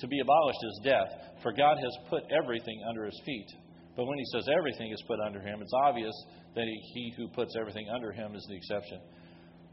to 0.00 0.08
be 0.08 0.20
abolished 0.20 0.58
is 0.64 0.80
death, 0.84 1.12
for 1.42 1.52
God 1.52 1.76
has 1.76 1.92
put 2.08 2.24
everything 2.32 2.80
under 2.88 3.04
his 3.04 3.20
feet. 3.26 3.48
But 3.96 4.06
when 4.06 4.18
he 4.18 4.24
says 4.32 4.48
everything 4.48 4.90
is 4.90 5.02
put 5.06 5.20
under 5.20 5.40
him, 5.40 5.60
it's 5.60 5.72
obvious 5.84 6.14
that 6.54 6.64
he 6.64 7.12
who 7.16 7.28
puts 7.28 7.54
everything 7.58 7.88
under 7.94 8.12
him 8.12 8.34
is 8.34 8.46
the 8.48 8.56
exception. 8.56 9.00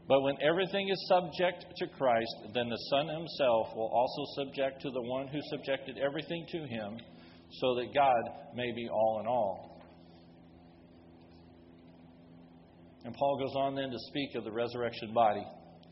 But 0.08 0.22
when 0.22 0.36
everything 0.42 0.88
is 0.88 1.08
subject 1.08 1.64
to 1.76 1.86
Christ, 1.96 2.34
then 2.52 2.68
the 2.68 2.76
Son 2.90 3.08
himself 3.08 3.68
will 3.76 3.90
also 3.92 4.42
subject 4.42 4.82
to 4.82 4.90
the 4.90 5.02
one 5.02 5.28
who 5.28 5.38
subjected 5.50 5.98
everything 5.98 6.46
to 6.50 6.58
him, 6.66 6.98
so 7.52 7.74
that 7.76 7.94
God 7.94 8.22
may 8.54 8.72
be 8.72 8.88
all 8.88 9.20
in 9.20 9.26
all. 9.26 9.82
And 13.04 13.14
Paul 13.14 13.38
goes 13.38 13.54
on 13.56 13.74
then 13.74 13.90
to 13.90 13.98
speak 14.08 14.34
of 14.34 14.44
the 14.44 14.52
resurrection 14.52 15.14
body, 15.14 15.44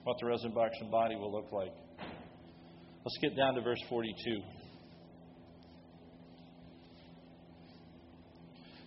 what 0.05 0.17
the 0.21 0.27
resurrection 0.27 0.91
body 0.91 1.17
will 1.17 1.33
look 1.33 1.51
like. 1.53 1.73
Let's 1.99 3.19
get 3.23 3.37
down 3.37 3.55
to 3.55 3.63
verse 3.63 3.81
42. 3.89 4.43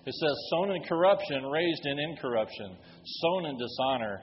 It 0.06 0.14
says, 0.14 0.36
sown 0.50 0.72
in 0.72 0.84
corruption, 0.84 1.46
raised 1.46 1.86
in 1.86 2.00
incorruption, 2.00 2.76
sown 3.04 3.46
in 3.46 3.58
dishonor, 3.58 4.22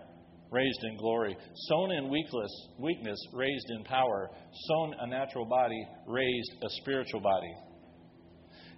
raised 0.51 0.81
in 0.85 0.97
glory, 0.97 1.37
sown 1.69 1.93
in 1.93 2.11
weakness, 2.11 2.51
weakness, 2.79 3.19
raised 3.33 3.71
in 3.71 3.85
power, 3.85 4.31
sown 4.69 4.95
a 5.01 5.07
natural 5.07 5.45
body, 5.45 5.87
raised 6.07 6.53
a 6.63 6.69
spiritual 6.83 7.21
body. 7.21 7.55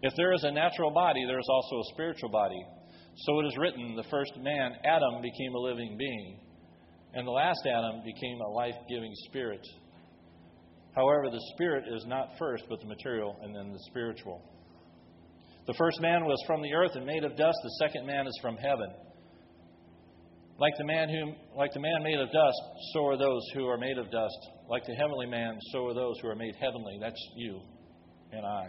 If 0.02 0.14
there 0.16 0.32
is 0.32 0.44
a 0.44 0.50
natural 0.50 0.90
body, 0.90 1.24
there 1.26 1.38
is 1.38 1.48
also 1.48 1.76
a 1.76 1.94
spiritual 1.94 2.30
body. 2.30 2.62
So 3.16 3.40
it 3.40 3.46
is 3.46 3.56
written 3.58 3.96
the 3.96 4.08
first 4.10 4.32
man, 4.38 4.72
Adam, 4.84 5.22
became 5.22 5.54
a 5.54 5.58
living 5.58 5.96
being, 5.98 6.40
and 7.14 7.26
the 7.26 7.32
last 7.32 7.60
Adam 7.66 8.02
became 8.04 8.40
a 8.40 8.50
life 8.50 8.76
giving 8.88 9.12
spirit. 9.26 9.66
However, 10.94 11.30
the 11.30 11.42
spirit 11.54 11.84
is 11.94 12.04
not 12.06 12.30
first, 12.38 12.64
but 12.68 12.80
the 12.80 12.86
material, 12.86 13.36
and 13.42 13.54
then 13.54 13.72
the 13.72 13.80
spiritual. 13.90 14.42
The 15.66 15.74
first 15.74 16.00
man 16.00 16.24
was 16.24 16.42
from 16.46 16.62
the 16.62 16.72
earth 16.72 16.92
and 16.94 17.06
made 17.06 17.24
of 17.24 17.36
dust, 17.36 17.56
the 17.62 17.86
second 17.86 18.06
man 18.06 18.26
is 18.26 18.38
from 18.42 18.56
heaven. 18.56 18.90
Like 20.58 20.74
the 20.76 20.84
man 20.84 21.08
who 21.08 21.32
like 21.56 21.72
the 21.72 21.80
man 21.80 22.02
made 22.02 22.18
of 22.18 22.30
dust, 22.32 22.60
so 22.92 23.06
are 23.06 23.16
those 23.16 23.42
who 23.54 23.66
are 23.66 23.78
made 23.78 23.96
of 23.96 24.10
dust. 24.10 24.38
Like 24.68 24.84
the 24.84 24.94
heavenly 24.94 25.26
man, 25.26 25.58
so 25.72 25.86
are 25.86 25.94
those 25.94 26.18
who 26.20 26.28
are 26.28 26.36
made 26.36 26.54
heavenly. 26.60 26.98
That's 27.00 27.20
you 27.36 27.60
and 28.32 28.44
I. 28.44 28.66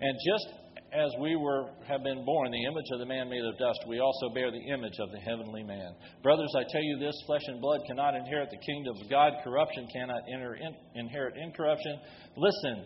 And 0.00 0.18
just 0.20 0.46
as 0.92 1.10
we 1.20 1.36
were 1.36 1.70
have 1.88 2.02
been 2.04 2.24
born 2.24 2.50
the 2.50 2.64
image 2.64 2.86
of 2.92 2.98
the 2.98 3.06
man 3.06 3.30
made 3.30 3.44
of 3.44 3.56
dust, 3.58 3.80
we 3.88 3.98
also 4.00 4.28
bear 4.34 4.50
the 4.50 4.72
image 4.72 4.98
of 5.00 5.10
the 5.10 5.18
heavenly 5.20 5.62
man. 5.62 5.94
Brothers, 6.22 6.52
I 6.54 6.64
tell 6.70 6.82
you 6.82 6.98
this: 6.98 7.14
flesh 7.26 7.42
and 7.46 7.60
blood 7.60 7.80
cannot 7.86 8.14
inherit 8.14 8.50
the 8.50 8.60
kingdom 8.60 8.94
of 9.00 9.08
God. 9.08 9.32
Corruption 9.42 9.88
cannot 9.90 10.20
enter 10.32 10.54
in, 10.54 10.74
inherit 10.94 11.34
incorruption. 11.36 11.98
Listen, 12.36 12.84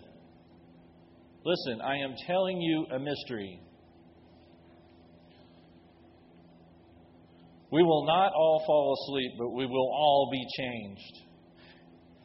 listen. 1.44 1.80
I 1.80 1.96
am 1.98 2.14
telling 2.26 2.60
you 2.60 2.86
a 2.94 2.98
mystery. 2.98 3.60
We 7.70 7.82
will 7.82 8.06
not 8.06 8.32
all 8.32 8.62
fall 8.66 8.94
asleep, 8.94 9.32
but 9.38 9.50
we 9.50 9.66
will 9.66 9.90
all 9.92 10.30
be 10.32 10.46
changed 10.56 11.28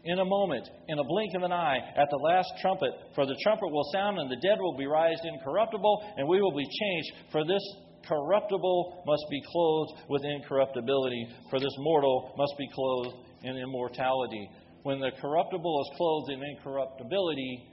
in 0.06 0.19
a 0.19 0.26
moment, 0.26 0.69
in 0.88 0.99
a 0.99 1.04
blink 1.04 1.32
of 1.36 1.43
an 1.43 1.52
eye, 1.52 1.80
at 1.95 2.10
the 2.10 2.17
last 2.17 2.52
trumpet. 2.62 2.91
For 3.15 3.26
the 3.26 3.38
trumpet 3.41 3.71
will 3.71 3.88
sound, 3.93 4.19
and 4.19 4.30
the 4.30 4.41
dead 4.41 4.58
will 4.60 4.78
be 4.78 4.88
raised 4.88 5.23
incorruptible, 5.23 6.13
and 6.17 6.28
we 6.28 6.41
will 6.41 6.56
be 6.56 6.65
changed. 6.65 7.32
For 7.32 7.45
this 7.45 7.63
corruptible 8.08 9.04
must 9.06 9.23
be 9.30 9.41
clothed 9.52 9.93
with 10.10 10.23
incorruptibility, 10.26 11.28
for 11.49 11.60
this 11.60 11.76
mortal 11.80 12.34
must 12.38 12.54
be 12.58 12.67
clothed 12.73 13.15
in 13.43 13.58
immortality. 13.58 14.49
When 14.84 14.99
the 14.99 15.12
corruptible 15.21 15.82
is 15.82 15.97
clothed 15.97 16.32
in 16.32 16.43
incorruptibility, 16.43 17.73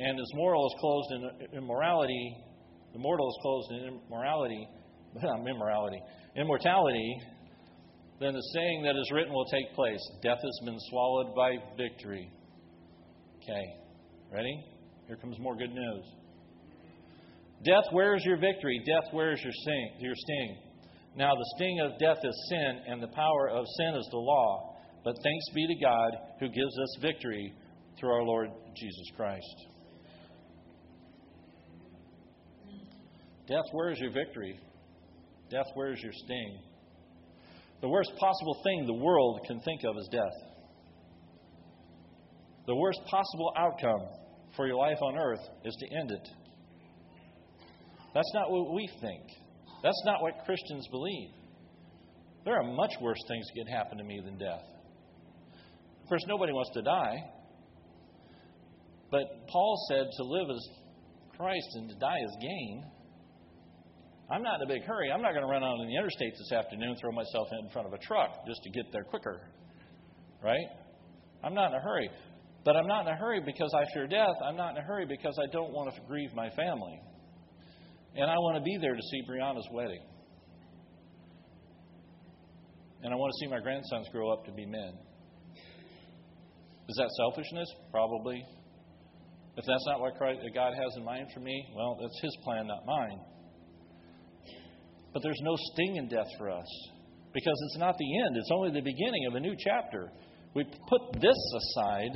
and 0.00 0.18
this 0.18 0.30
mortal 0.34 0.66
is 0.66 0.74
closed 0.80 1.08
in 1.12 1.58
immorality, 1.58 2.36
the 2.92 2.98
mortal 2.98 3.28
is 3.28 3.38
closed 3.42 3.70
in 3.72 4.00
immorality, 4.08 4.68
immorality, 5.48 6.00
immortality, 6.36 7.20
then 8.20 8.32
the 8.32 8.42
saying 8.54 8.82
that 8.84 8.96
is 8.96 9.10
written 9.12 9.32
will 9.32 9.46
take 9.46 9.74
place 9.74 10.00
Death 10.22 10.38
has 10.42 10.60
been 10.64 10.78
swallowed 10.90 11.34
by 11.34 11.56
victory. 11.76 12.30
Okay, 13.42 13.64
ready? 14.32 14.64
Here 15.06 15.16
comes 15.16 15.38
more 15.38 15.56
good 15.56 15.72
news. 15.72 16.04
Death, 17.64 17.84
where 17.92 18.14
is 18.14 18.24
your 18.24 18.38
victory? 18.38 18.80
Death, 18.86 19.12
where 19.12 19.32
is 19.32 19.40
your 19.42 19.52
sting? 19.52 19.90
Your 20.00 20.14
sting? 20.14 20.56
Now, 21.16 21.34
the 21.34 21.52
sting 21.56 21.80
of 21.80 21.98
death 21.98 22.18
is 22.24 22.46
sin, 22.48 22.80
and 22.88 23.02
the 23.02 23.08
power 23.08 23.48
of 23.50 23.64
sin 23.78 23.94
is 23.94 24.08
the 24.10 24.18
law. 24.18 24.76
But 25.04 25.14
thanks 25.22 25.44
be 25.54 25.66
to 25.66 25.84
God 25.84 26.10
who 26.40 26.48
gives 26.48 26.78
us 26.78 26.98
victory 27.00 27.52
through 27.98 28.10
our 28.10 28.22
Lord 28.22 28.48
Jesus 28.74 29.06
Christ. 29.16 29.66
Death, 33.46 33.64
where 33.72 33.90
is 33.90 33.98
your 33.98 34.12
victory? 34.12 34.58
Death, 35.50 35.66
where 35.74 35.92
is 35.92 36.00
your 36.02 36.12
sting? 36.12 36.58
The 37.80 37.88
worst 37.88 38.10
possible 38.18 38.60
thing 38.64 38.86
the 38.86 39.04
world 39.04 39.40
can 39.46 39.60
think 39.60 39.82
of 39.84 39.96
is 39.98 40.08
death. 40.10 40.54
The 42.66 42.74
worst 42.74 43.00
possible 43.10 43.52
outcome 43.58 44.08
for 44.56 44.66
your 44.66 44.76
life 44.76 44.96
on 45.02 45.18
earth 45.18 45.46
is 45.64 45.76
to 45.76 45.96
end 45.98 46.10
it. 46.10 46.28
That's 48.14 48.32
not 48.32 48.50
what 48.50 48.72
we 48.72 48.88
think. 49.00 49.22
That's 49.82 50.02
not 50.06 50.22
what 50.22 50.44
Christians 50.46 50.88
believe. 50.90 51.30
There 52.46 52.54
are 52.54 52.62
much 52.62 52.92
worse 53.02 53.18
things 53.28 53.46
that 53.46 53.64
can 53.64 53.74
happen 53.74 53.98
to 53.98 54.04
me 54.04 54.20
than 54.24 54.38
death. 54.38 54.64
Of 56.02 56.08
course, 56.08 56.24
nobody 56.26 56.52
wants 56.52 56.70
to 56.74 56.82
die. 56.82 57.16
But 59.10 59.46
Paul 59.48 59.86
said 59.88 60.06
to 60.16 60.24
live 60.24 60.48
as 60.50 60.68
Christ 61.36 61.68
and 61.74 61.88
to 61.90 61.96
die 61.96 62.18
as 62.24 62.36
gain. 62.40 62.84
I'm 64.30 64.42
not 64.42 64.60
in 64.60 64.70
a 64.70 64.72
big 64.72 64.84
hurry. 64.84 65.12
I'm 65.12 65.20
not 65.20 65.32
going 65.32 65.44
to 65.44 65.50
run 65.50 65.62
out 65.62 65.76
on 65.76 65.86
the 65.86 65.96
interstate 65.96 66.32
this 66.32 66.52
afternoon 66.52 66.90
and 66.90 66.98
throw 66.98 67.12
myself 67.12 67.48
in 67.52 67.68
front 67.70 67.86
of 67.86 67.92
a 67.92 67.98
truck 67.98 68.46
just 68.46 68.62
to 68.62 68.70
get 68.70 68.86
there 68.92 69.04
quicker. 69.04 69.40
Right? 70.42 70.66
I'm 71.42 71.54
not 71.54 71.72
in 71.72 71.76
a 71.76 71.82
hurry. 71.82 72.08
But 72.64 72.76
I'm 72.76 72.86
not 72.86 73.06
in 73.06 73.12
a 73.12 73.16
hurry 73.16 73.40
because 73.44 73.72
I 73.76 73.84
fear 73.92 74.06
death. 74.06 74.36
I'm 74.42 74.56
not 74.56 74.70
in 74.70 74.78
a 74.78 74.86
hurry 74.86 75.04
because 75.06 75.38
I 75.38 75.52
don't 75.52 75.72
want 75.72 75.94
to 75.94 76.00
grieve 76.08 76.30
my 76.34 76.48
family. 76.50 76.98
And 78.16 78.30
I 78.30 78.36
want 78.38 78.56
to 78.56 78.62
be 78.62 78.78
there 78.80 78.94
to 78.94 79.02
see 79.10 79.20
Brianna's 79.28 79.68
wedding. 79.72 80.00
And 83.02 83.12
I 83.12 83.16
want 83.16 83.30
to 83.32 83.44
see 83.44 83.50
my 83.50 83.60
grandsons 83.60 84.08
grow 84.12 84.32
up 84.32 84.46
to 84.46 84.52
be 84.52 84.64
men. 84.64 84.92
Is 86.88 86.96
that 86.96 87.10
selfishness? 87.18 87.68
Probably. 87.90 88.42
If 89.56 89.64
that's 89.66 89.84
not 89.86 90.00
what 90.00 90.18
God 90.18 90.72
has 90.72 90.92
in 90.96 91.04
mind 91.04 91.28
for 91.34 91.40
me, 91.40 91.66
well, 91.76 91.98
that's 92.00 92.18
His 92.22 92.36
plan, 92.44 92.66
not 92.66 92.86
mine. 92.86 93.20
But 95.14 95.22
there's 95.22 95.40
no 95.42 95.56
sting 95.72 95.96
in 95.96 96.08
death 96.08 96.26
for 96.36 96.50
us 96.50 96.66
because 97.32 97.54
it's 97.66 97.78
not 97.78 97.96
the 97.96 98.18
end, 98.26 98.36
it's 98.36 98.50
only 98.52 98.72
the 98.72 98.82
beginning 98.82 99.26
of 99.28 99.36
a 99.36 99.40
new 99.40 99.54
chapter. 99.56 100.10
We 100.54 100.64
put 100.64 101.20
this 101.20 101.54
aside 101.56 102.10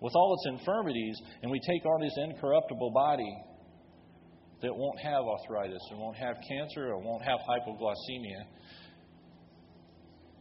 with 0.00 0.12
all 0.14 0.34
its 0.34 0.60
infirmities 0.60 1.20
and 1.42 1.50
we 1.50 1.60
take 1.60 1.84
on 1.84 2.00
this 2.00 2.16
incorruptible 2.16 2.92
body 2.92 3.36
that 4.62 4.74
won't 4.74 4.98
have 5.00 5.24
arthritis 5.24 5.82
and 5.90 5.98
won't 5.98 6.16
have 6.16 6.36
cancer 6.48 6.92
or 6.92 6.98
won't 7.00 7.24
have 7.24 7.40
hypoglycemia, 7.40 8.46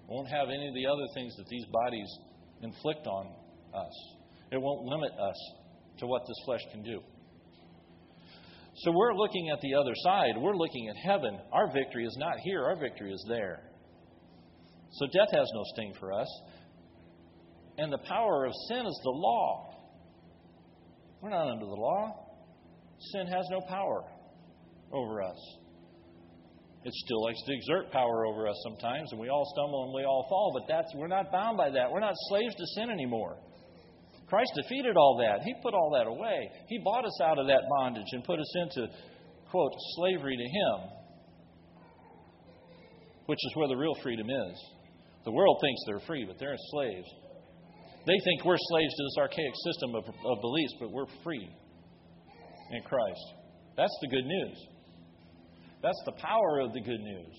won't 0.08 0.30
have 0.30 0.50
any 0.50 0.68
of 0.68 0.76
the 0.76 0.86
other 0.86 1.08
things 1.16 1.36
that 1.38 1.48
these 1.48 1.66
bodies 1.66 2.08
inflict 2.62 3.08
on 3.08 3.28
us. 3.74 3.94
It 4.52 4.62
won't 4.62 4.86
limit 4.86 5.12
us 5.14 5.54
to 6.00 6.06
what 6.06 6.22
this 6.28 6.38
flesh 6.46 6.62
can 6.72 6.84
do. 6.84 7.02
So 8.84 8.92
we're 8.92 9.14
looking 9.14 9.50
at 9.50 9.62
the 9.62 9.76
other 9.76 9.94
side. 10.04 10.34
We're 10.38 10.56
looking 10.56 10.90
at 10.90 10.96
heaven. 10.96 11.40
Our 11.52 11.72
victory 11.72 12.06
is 12.06 12.16
not 12.18 12.40
here, 12.44 12.64
our 12.64 12.76
victory 12.76 13.14
is 13.14 13.24
there. 13.28 13.62
So 14.94 15.06
death 15.08 15.30
has 15.34 15.48
no 15.54 15.64
sting 15.74 15.94
for 16.00 16.12
us. 16.12 16.28
And 17.78 17.94
the 17.94 18.00
power 18.00 18.46
of 18.46 18.54
sin 18.68 18.86
is 18.86 19.00
the 19.04 19.12
law. 19.12 19.76
We're 21.22 21.30
not 21.30 21.48
under 21.48 21.66
the 21.66 21.72
law. 21.72 22.28
Sin 23.14 23.28
has 23.28 23.46
no 23.52 23.62
power 23.70 24.04
over 24.92 25.22
us. 25.22 25.38
It 26.84 26.94
still 27.06 27.24
likes 27.24 27.42
to 27.46 27.54
exert 27.54 27.92
power 27.92 28.26
over 28.26 28.48
us 28.48 28.56
sometimes, 28.64 29.12
and 29.12 29.22
we 29.22 29.30
all 29.30 29.46
stumble 29.56 29.86
and 29.86 29.94
we 29.94 30.04
all 30.04 30.26
fall, 30.28 30.52
but 30.54 30.68
that's 30.68 30.92
we're 30.96 31.08
not 31.08 31.32
bound 31.32 31.56
by 31.56 31.70
that. 31.70 31.92
We're 31.92 32.00
not 32.00 32.16
slaves 32.30 32.56
to 32.56 32.66
sin 32.76 32.90
anymore. 32.90 33.38
Christ 34.32 34.52
defeated 34.56 34.96
all 34.96 35.20
that. 35.20 35.44
He 35.44 35.54
put 35.62 35.74
all 35.74 35.92
that 35.92 36.08
away. 36.08 36.50
He 36.70 36.80
bought 36.80 37.04
us 37.04 37.20
out 37.22 37.38
of 37.38 37.48
that 37.48 37.68
bondage 37.70 38.08
and 38.14 38.24
put 38.24 38.40
us 38.40 38.56
into, 38.64 38.88
quote, 39.52 39.74
slavery 39.98 40.38
to 40.38 40.44
Him, 40.48 40.90
which 43.26 43.40
is 43.44 43.52
where 43.56 43.68
the 43.68 43.76
real 43.76 43.94
freedom 44.02 44.30
is. 44.30 44.56
The 45.26 45.34
world 45.34 45.58
thinks 45.60 45.82
they're 45.86 46.08
free, 46.08 46.24
but 46.26 46.40
they're 46.40 46.56
slaves. 46.72 47.10
They 48.08 48.16
think 48.24 48.46
we're 48.46 48.56
slaves 48.58 48.96
to 48.96 49.04
this 49.04 49.18
archaic 49.20 49.54
system 49.68 49.96
of, 49.96 50.06
of 50.08 50.40
beliefs, 50.40 50.76
but 50.80 50.92
we're 50.92 51.12
free 51.26 51.50
in 52.72 52.82
Christ. 52.84 53.26
That's 53.76 53.96
the 54.02 54.08
good 54.08 54.26
news. 54.26 54.58
That's 55.84 56.02
the 56.06 56.14
power 56.14 56.62
of 56.62 56.72
the 56.72 56.80
good 56.80 57.02
news. 57.02 57.36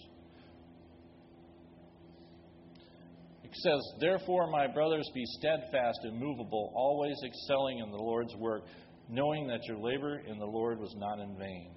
It 3.42 3.42
says, 3.55 3.81
Therefore, 4.01 4.51
my 4.51 4.67
brothers, 4.67 5.09
be 5.15 5.25
steadfast, 5.39 5.99
and 6.05 6.17
immovable, 6.17 6.73
always 6.75 7.17
excelling 7.25 7.79
in 7.79 7.91
the 7.91 7.97
Lord's 7.97 8.35
work, 8.37 8.63
knowing 9.09 9.47
that 9.49 9.61
your 9.65 9.79
labor 9.79 10.21
in 10.27 10.39
the 10.39 10.47
Lord 10.47 10.79
was 10.79 10.95
not 10.97 11.19
in 11.19 11.37
vain. 11.39 11.71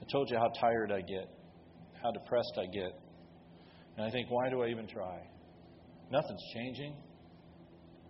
I 0.00 0.10
told 0.12 0.30
you 0.30 0.38
how 0.38 0.50
tired 0.60 0.92
I 0.92 1.00
get, 1.00 1.28
how 2.02 2.10
depressed 2.10 2.58
I 2.58 2.66
get. 2.66 2.92
And 3.96 4.06
I 4.06 4.10
think, 4.10 4.30
why 4.30 4.48
do 4.50 4.62
I 4.62 4.68
even 4.68 4.86
try? 4.86 5.18
Nothing's 6.10 6.42
changing. 6.54 6.94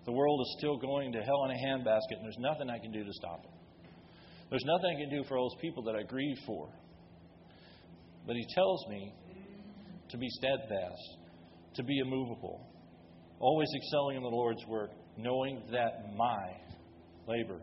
The 0.07 0.13
world 0.13 0.41
is 0.41 0.57
still 0.59 0.79
going 0.79 1.13
to 1.13 1.21
hell 1.21 1.45
in 1.45 1.51
a 1.51 1.67
handbasket, 1.67 2.17
and 2.17 2.25
there's 2.25 2.39
nothing 2.39 2.71
I 2.71 2.79
can 2.79 2.91
do 2.91 3.05
to 3.05 3.13
stop 3.13 3.45
it. 3.45 3.51
There's 4.49 4.65
nothing 4.65 4.97
I 4.97 5.01
can 5.01 5.11
do 5.11 5.25
for 5.29 5.37
all 5.37 5.51
those 5.51 5.61
people 5.61 5.83
that 5.85 5.95
I 5.95 6.03
grieve 6.03 6.39
for. 6.47 6.69
But 8.27 8.37
he 8.37 8.47
tells 8.55 8.87
me 8.89 9.15
to 10.11 10.19
be 10.19 10.29
steadfast, 10.29 11.17
to 11.75 11.83
be 11.83 11.99
immovable, 11.99 12.67
always 13.39 13.69
excelling 13.77 14.17
in 14.17 14.23
the 14.23 14.29
Lord's 14.29 14.65
work, 14.67 14.91
knowing 15.17 15.63
that 15.73 16.15
my 16.17 16.47
labor 17.27 17.61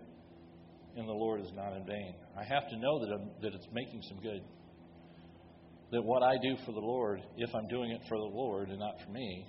in 0.96 1.06
the 1.06 1.14
Lord 1.14 1.42
is 1.42 1.52
not 1.54 1.76
in 1.76 1.86
vain. 1.86 2.16
I 2.38 2.44
have 2.44 2.68
to 2.70 2.78
know 2.78 3.00
that, 3.00 3.14
I'm, 3.14 3.30
that 3.42 3.54
it's 3.54 3.68
making 3.72 4.02
some 4.10 4.20
good. 4.22 4.42
That 5.92 6.04
what 6.04 6.24
I 6.24 6.36
do 6.42 6.56
for 6.66 6.72
the 6.72 6.80
Lord, 6.80 7.22
if 7.38 7.50
I'm 7.56 7.68
doing 7.68 7.92
it 7.92 8.02
for 8.10 8.18
the 8.18 8.36
Lord 8.36 8.70
and 8.70 8.80
not 8.80 8.96
for 9.06 9.12
me, 9.12 9.46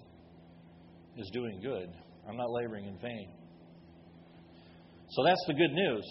is 1.16 1.31
doing 1.33 1.61
good. 1.62 1.88
I'm 2.29 2.37
not 2.37 2.51
laboring 2.51 2.85
in 2.85 2.99
vain. 2.99 3.29
So 5.11 5.25
that's 5.25 5.42
the 5.47 5.55
good 5.55 5.73
news. 5.73 6.05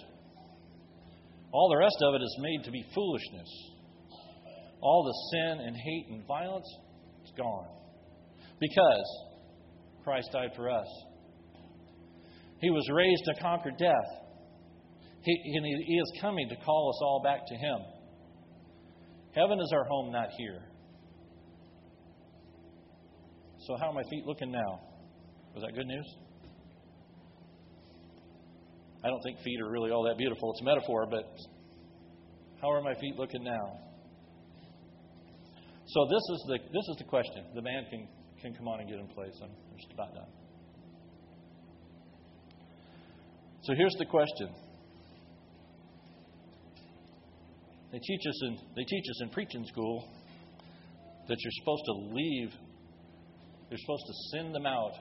All 1.52 1.70
the 1.70 1.78
rest 1.78 1.96
of 2.02 2.16
it 2.16 2.22
is 2.24 2.38
made 2.42 2.66
to 2.66 2.72
be 2.72 2.84
foolishness 2.94 3.48
all 4.82 5.04
the 5.04 5.38
sin 5.38 5.66
and 5.66 5.76
hate 5.76 6.08
and 6.10 6.26
violence, 6.28 6.68
it's 7.22 7.32
gone. 7.38 7.68
Because 8.60 9.28
Christ 10.04 10.30
died 10.34 10.52
for 10.56 10.70
us. 10.70 10.88
He 12.60 12.70
was 12.70 12.88
raised 12.92 13.24
to 13.26 13.42
conquer 13.42 13.72
death. 13.78 14.10
He, 15.22 15.54
and 15.56 15.66
he 15.66 15.96
is 15.96 16.12
coming 16.22 16.48
to 16.50 16.56
call 16.56 16.90
us 16.90 17.00
all 17.04 17.22
back 17.24 17.42
to 17.46 17.56
Him. 17.56 17.80
Heaven 19.36 19.60
is 19.60 19.72
our 19.74 19.84
home, 19.84 20.12
not 20.12 20.30
here. 20.38 20.62
So, 23.68 23.76
how 23.80 23.90
are 23.90 23.94
my 23.94 24.04
feet 24.10 24.26
looking 24.26 24.52
now? 24.52 24.80
Was 25.54 25.64
that 25.64 25.76
good 25.76 25.86
news? 25.86 26.16
I 29.04 29.10
don't 29.10 29.22
think 29.22 29.40
feet 29.40 29.60
are 29.62 29.70
really 29.70 29.92
all 29.92 30.04
that 30.04 30.18
beautiful. 30.18 30.52
It's 30.52 30.62
a 30.62 30.66
metaphor, 30.66 31.06
but 31.10 31.26
how 32.62 32.72
are 32.72 32.82
my 32.82 32.94
feet 32.96 33.16
looking 33.18 33.44
now? 33.44 33.80
So 35.88 36.06
this 36.10 36.24
is 36.36 36.46
the 36.48 36.58
this 36.74 36.88
is 36.90 36.96
the 36.98 37.06
question. 37.06 37.46
The 37.56 37.62
band 37.62 37.86
can 37.90 38.08
can 38.42 38.54
come 38.54 38.68
on 38.68 38.80
and 38.80 38.90
get 38.90 39.00
in 39.00 39.08
place. 39.08 39.34
I'm 39.42 39.50
just 39.78 39.92
about 39.94 40.14
done. 40.14 40.28
So 43.64 43.74
here's 43.76 43.96
the 44.00 44.06
question. 44.06 44.50
They 47.92 48.00
teach 48.00 48.22
us 48.28 48.42
in 48.44 48.58
they 48.76 48.84
teach 48.84 49.06
us 49.10 49.22
in 49.22 49.30
preaching 49.30 49.66
school 49.68 50.08
that 51.28 51.38
you're 51.40 51.58
supposed 51.60 51.84
to 51.86 51.94
leave. 52.14 52.52
You're 53.70 53.80
supposed 53.80 54.06
to 54.08 54.14
send 54.38 54.56
them 54.56 54.66
out 54.66 54.94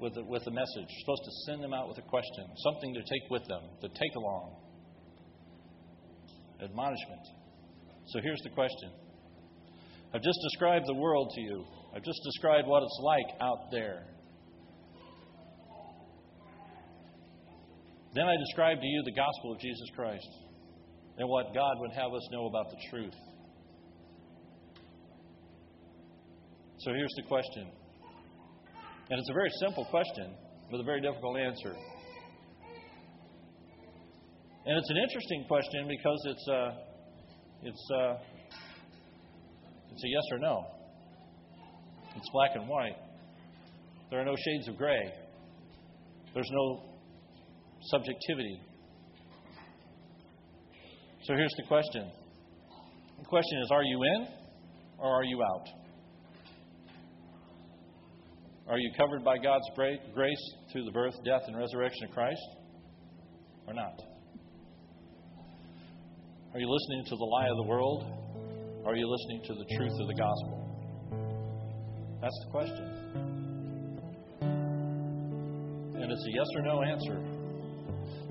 with 0.00 0.16
a, 0.16 0.24
with 0.24 0.42
a 0.46 0.50
message. 0.50 0.88
You're 0.88 1.04
supposed 1.06 1.24
to 1.24 1.34
send 1.46 1.62
them 1.62 1.72
out 1.72 1.88
with 1.88 1.98
a 1.98 2.08
question, 2.08 2.44
something 2.56 2.94
to 2.94 3.00
take 3.00 3.30
with 3.30 3.46
them, 3.46 3.62
to 3.82 3.88
take 3.88 4.14
along. 4.16 4.56
Admonishment. 6.62 7.22
So 8.06 8.20
here's 8.20 8.40
the 8.42 8.50
question. 8.50 8.90
I've 10.14 10.22
just 10.22 10.38
described 10.42 10.86
the 10.86 10.94
world 10.94 11.30
to 11.34 11.40
you. 11.40 11.64
I've 11.94 12.04
just 12.04 12.20
described 12.24 12.66
what 12.66 12.82
it's 12.82 13.00
like 13.02 13.40
out 13.40 13.70
there. 13.70 14.04
Then 18.14 18.24
I 18.24 18.34
described 18.46 18.80
to 18.80 18.86
you 18.86 19.02
the 19.04 19.12
gospel 19.12 19.52
of 19.52 19.60
Jesus 19.60 19.86
Christ 19.94 20.28
and 21.18 21.28
what 21.28 21.52
God 21.54 21.74
would 21.80 21.92
have 21.92 22.12
us 22.12 22.26
know 22.32 22.46
about 22.46 22.70
the 22.70 22.76
truth. 22.90 23.14
So 26.78 26.92
here's 26.92 27.14
the 27.16 27.24
question. 27.28 27.70
And 29.10 29.18
it's 29.18 29.28
a 29.28 29.34
very 29.34 29.50
simple 29.60 29.84
question 29.90 30.34
with 30.70 30.80
a 30.80 30.84
very 30.84 31.00
difficult 31.00 31.38
answer. 31.38 31.74
And 34.64 34.76
it's 34.76 34.90
an 34.90 34.96
interesting 34.96 35.44
question 35.48 35.88
because 35.88 36.20
it's 36.26 36.48
uh, 36.48 36.70
it's 37.62 37.90
uh, 37.94 38.14
it's 39.92 40.04
a 40.04 40.08
yes 40.08 40.22
or 40.32 40.38
no. 40.38 40.66
It's 42.16 42.28
black 42.32 42.50
and 42.54 42.68
white. 42.68 42.96
There 44.10 44.20
are 44.20 44.24
no 44.24 44.34
shades 44.36 44.68
of 44.68 44.76
gray. 44.76 45.12
There's 46.34 46.50
no 46.50 46.82
subjectivity. 47.90 48.60
So 51.24 51.34
here's 51.34 51.54
the 51.56 51.64
question. 51.68 52.10
The 53.18 53.24
question 53.24 53.58
is 53.62 53.70
are 53.70 53.82
you 53.82 54.02
in 54.02 54.26
or 54.98 55.10
are 55.10 55.24
you 55.24 55.42
out? 55.42 55.66
Are 58.68 58.78
you 58.78 58.90
covered 58.98 59.24
by 59.24 59.38
God's 59.38 59.64
grace 60.14 60.54
through 60.72 60.84
the 60.84 60.90
birth, 60.90 61.14
death, 61.24 61.42
and 61.46 61.56
resurrection 61.56 62.04
of 62.08 62.10
Christ? 62.10 62.40
Or 63.66 63.72
not? 63.72 63.98
Are 66.52 66.60
you 66.60 66.68
listening 66.68 67.04
to 67.06 67.16
the 67.16 67.24
lie 67.24 67.48
of 67.48 67.56
the 67.56 67.68
world? 67.68 68.17
Are 68.88 68.96
you 68.96 69.04
listening 69.06 69.42
to 69.44 69.52
the 69.52 69.66
truth 69.76 69.92
of 70.00 70.08
the 70.08 70.14
gospel? 70.14 70.64
That's 72.22 72.40
the 72.40 72.50
question. 72.50 72.88
And 75.92 76.10
it's 76.10 76.24
a 76.24 76.32
yes 76.32 76.48
or 76.56 76.62
no 76.62 76.80
answer. 76.80 77.20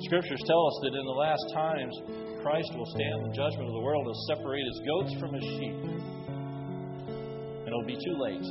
Scriptures 0.02 0.41
tell 0.48 0.65
us 0.65 0.80
that 0.82 0.98
in 0.98 1.06
the 1.06 1.13
last 1.13 1.46
times, 1.54 1.93
Christ 2.41 2.74
will 2.74 2.89
stand 2.89 3.28
in 3.28 3.34
judgment 3.38 3.70
of 3.70 3.74
the 3.78 3.86
world 3.86 4.08
and 4.08 4.15
separate 4.34 4.65
his 4.65 4.82
goats 4.82 5.13
from 5.22 5.34
his 5.38 5.46
sheep. 5.46 5.78
And 6.26 7.67
it'll 7.67 7.86
be 7.86 7.93
too 7.93 8.17
late. 8.17 8.50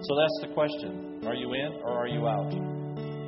So 0.00 0.16
that's 0.16 0.38
the 0.48 0.48
question. 0.54 1.20
Are 1.26 1.34
you 1.34 1.52
in 1.52 1.72
or 1.84 1.92
are 1.92 2.08
you 2.08 2.26
out? 2.26 2.54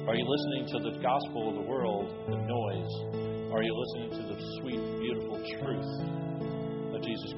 Are 0.08 0.16
you 0.16 0.24
listening 0.24 0.72
to 0.72 0.78
the 0.88 1.02
gospel 1.04 1.50
of 1.50 1.56
the 1.56 1.68
world, 1.68 2.08
the 2.32 2.40
noise? 2.48 3.20
Are 3.52 3.62
you 3.62 3.76
listening 3.76 4.10
to 4.16 4.22
the 4.32 4.40
sweet, 4.56 4.80
beautiful 5.04 5.29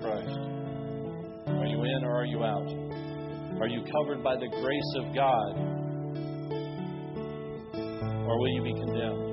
Christ? 0.03 0.39
Are 1.47 1.67
you 1.67 1.85
in 1.85 2.05
or 2.05 2.17
are 2.17 2.25
you 2.25 2.45
out? 2.45 2.69
Are 3.61 3.69
you 3.69 3.85
covered 3.93 4.23
by 4.23 4.35
the 4.37 4.49
grace 4.49 4.95
of 4.97 5.15
God? 5.15 5.57
Or 8.27 8.39
will 8.39 8.53
you 8.55 8.63
be 8.63 8.75
condemned? 8.75 9.33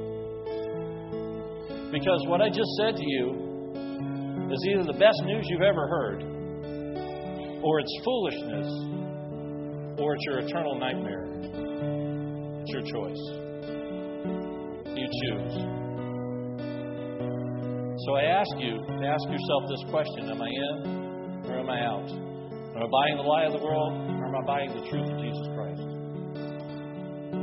Because 1.92 2.24
what 2.28 2.42
I 2.42 2.50
just 2.50 2.70
said 2.80 2.96
to 2.96 3.04
you 3.04 4.50
is 4.52 4.66
either 4.70 4.84
the 4.84 5.00
best 5.00 5.22
news 5.26 5.46
you've 5.50 5.62
ever 5.62 5.88
heard, 5.88 6.24
or 7.64 7.80
it's 7.80 8.00
foolishness 8.04 8.68
or 10.00 10.16
it's 10.16 10.24
your 10.26 10.40
eternal 10.40 10.80
nightmare. 10.80 11.26
It's 12.62 12.72
your 12.72 12.84
choice. 12.84 13.18
You 14.96 15.08
choose. 15.22 15.79
So 18.06 18.16
I 18.16 18.24
ask 18.24 18.52
you 18.60 18.80
to 18.80 19.06
ask 19.06 19.28
yourself 19.28 19.64
this 19.68 19.84
question 19.92 20.30
Am 20.30 20.42
I 20.42 20.48
in 20.48 21.52
or 21.52 21.60
am 21.60 21.70
I 21.70 21.84
out? 21.84 22.08
Am 22.08 22.84
I 22.84 22.88
buying 22.88 23.18
the 23.18 23.24
lie 23.24 23.44
of 23.44 23.52
the 23.52 23.60
world 23.60 23.92
or 23.92 24.26
am 24.26 24.36
I 24.36 24.46
buying 24.46 24.70
the 24.70 24.88
truth 24.90 25.12
of 25.12 25.20
Jesus 25.20 25.48
Christ? 25.54 25.84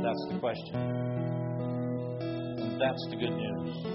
That's 0.01 0.25
the 0.31 0.39
question. 0.39 0.75
And 2.57 2.81
that's 2.81 3.05
the 3.11 3.17
good 3.17 3.37
news. 3.37 3.85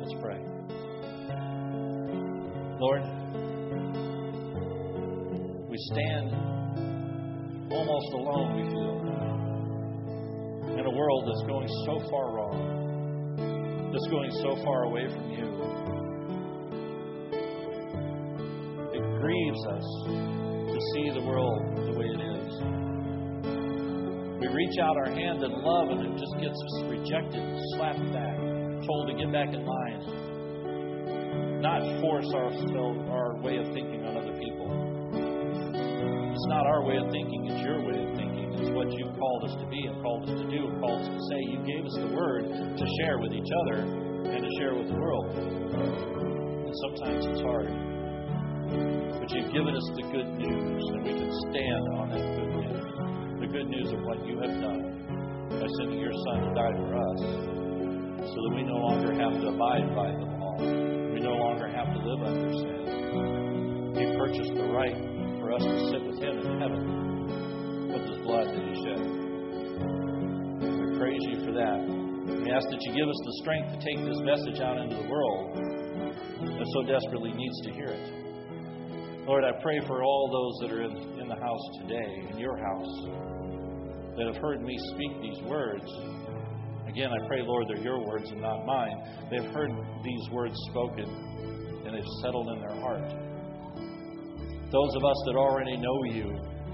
Let's 0.00 0.14
pray. 0.22 0.40
Lord, 2.80 3.02
we 5.68 5.76
stand 5.92 6.32
almost 7.70 8.12
alone, 8.14 8.56
we 8.56 8.62
feel, 8.72 8.96
in 10.78 10.86
a 10.86 10.90
world 10.96 11.28
that's 11.28 11.46
going 11.46 11.68
so 11.84 12.00
far 12.10 12.32
wrong, 12.32 13.90
that's 13.92 14.06
going 14.08 14.30
so 14.40 14.56
far 14.64 14.84
away 14.84 15.08
from 15.08 15.30
you. 15.30 15.57
Grieves 19.28 19.60
us 19.76 19.84
to 20.08 20.78
see 20.94 21.12
the 21.12 21.20
world 21.20 21.60
the 21.84 21.92
way 21.92 22.08
it 22.08 22.16
is. 22.16 22.48
We 24.40 24.48
reach 24.48 24.80
out 24.80 24.96
our 24.96 25.12
hand 25.12 25.44
in 25.44 25.52
love 25.52 25.90
and 25.92 26.00
it 26.00 26.16
just 26.16 26.32
gets 26.40 26.56
rejected, 26.88 27.44
slapped 27.76 28.08
back, 28.08 28.40
told 28.88 29.12
to 29.12 29.14
get 29.20 29.28
back 29.30 29.52
in 29.52 29.66
line, 29.68 30.00
not 31.60 31.84
force 32.00 32.24
our, 32.32 32.48
our 33.12 33.36
way 33.44 33.58
of 33.58 33.66
thinking 33.76 34.00
on 34.08 34.16
other 34.16 34.32
people 34.40 34.64
It's 36.32 36.48
not 36.48 36.64
our 36.64 36.82
way 36.82 36.96
of 36.96 37.12
thinking, 37.12 37.52
it's 37.52 37.60
your 37.60 37.84
way 37.84 38.00
of 38.08 38.16
thinking. 38.16 38.48
It's 38.56 38.72
what 38.72 38.88
you've 38.96 39.12
called 39.12 39.44
us 39.44 39.52
to 39.60 39.66
be 39.68 39.92
and 39.92 40.00
called 40.00 40.24
us 40.24 40.40
to 40.40 40.48
do 40.48 40.72
and 40.72 40.80
called 40.80 41.02
us 41.02 41.08
to 41.08 41.20
say. 41.28 41.40
You 41.52 41.60
gave 41.68 41.84
us 41.84 41.96
the 42.00 42.16
word 42.16 42.48
to 42.48 42.84
share 43.02 43.18
with 43.18 43.34
each 43.34 43.52
other 43.60 43.84
and 43.84 44.40
to 44.40 44.50
share 44.56 44.72
with 44.74 44.88
the 44.88 44.96
world. 44.96 45.36
And 45.36 46.74
sometimes 46.80 47.26
it's 47.26 47.42
hard. 47.42 47.87
But 48.68 49.30
you've 49.32 49.52
given 49.52 49.74
us 49.74 49.86
the 49.96 50.04
good 50.12 50.28
news, 50.36 50.82
and 50.92 51.04
we 51.04 51.12
can 51.16 51.32
stand 51.48 51.84
on 51.96 52.10
that 52.12 52.24
good 52.36 52.52
news. 52.52 52.84
The 53.40 53.46
good 53.46 53.68
news 53.68 53.92
of 53.92 54.00
what 54.04 54.24
you 54.26 54.36
have 54.40 54.60
done 54.60 55.48
by 55.48 55.66
sending 55.80 56.00
your 56.00 56.12
Son 56.12 56.48
to 56.48 56.50
die 56.52 56.74
for 56.76 56.92
us, 56.96 57.20
so 58.28 58.36
that 58.36 58.52
we 58.54 58.62
no 58.62 58.76
longer 58.76 59.12
have 59.16 59.32
to 59.40 59.48
abide 59.48 59.88
by 59.96 60.10
the 60.12 60.26
law. 60.36 60.56
We 60.60 61.20
no 61.20 61.32
longer 61.32 61.68
have 61.68 61.92
to 61.94 61.98
live 61.98 62.20
under 62.28 62.52
sin. 62.52 63.94
He 63.96 64.04
purchased 64.16 64.54
the 64.54 64.68
right 64.68 64.96
for 65.40 65.52
us 65.52 65.62
to 65.64 65.76
sit 65.90 66.04
with 66.04 66.20
Him 66.20 66.38
in 66.44 66.60
heaven 66.60 67.88
with 67.88 68.04
His 68.04 68.18
blood 68.26 68.46
that 68.52 68.64
He 68.68 68.74
shed. 68.84 69.00
We 70.60 70.98
praise 70.98 71.24
you 71.32 71.40
for 71.44 71.52
that. 71.56 71.80
We 72.28 72.52
ask 72.52 72.68
that 72.68 72.80
you 72.84 72.92
give 72.92 73.08
us 73.08 73.20
the 73.24 73.34
strength 73.40 73.72
to 73.72 73.78
take 73.80 74.04
this 74.04 74.20
message 74.20 74.60
out 74.60 74.76
into 74.76 74.96
the 74.96 75.08
world 75.08 75.56
that 75.56 76.66
so 76.74 76.82
desperately 76.84 77.32
needs 77.32 77.60
to 77.62 77.72
hear 77.72 77.88
it. 77.88 78.17
Lord, 79.28 79.44
I 79.44 79.52
pray 79.60 79.78
for 79.86 80.02
all 80.02 80.30
those 80.32 80.70
that 80.70 80.74
are 80.74 80.82
in, 80.84 81.20
in 81.20 81.28
the 81.28 81.36
house 81.36 81.60
today, 81.82 82.30
in 82.30 82.38
your 82.38 82.56
house, 82.56 83.04
that 84.16 84.26
have 84.26 84.40
heard 84.40 84.62
me 84.62 84.74
speak 84.94 85.20
these 85.20 85.44
words. 85.44 85.84
Again, 86.88 87.10
I 87.12 87.26
pray, 87.28 87.42
Lord, 87.42 87.66
they're 87.68 87.84
your 87.84 88.02
words 88.06 88.30
and 88.30 88.40
not 88.40 88.64
mine. 88.64 89.28
They've 89.30 89.52
heard 89.52 89.70
these 90.02 90.30
words 90.32 90.54
spoken 90.70 91.04
and 91.04 91.94
they've 91.94 92.12
settled 92.22 92.48
in 92.56 92.60
their 92.60 92.80
heart. 92.80 93.04
Those 94.72 94.96
of 94.96 95.04
us 95.04 95.16
that 95.26 95.36
already 95.36 95.76
know 95.76 96.04
you 96.04 96.32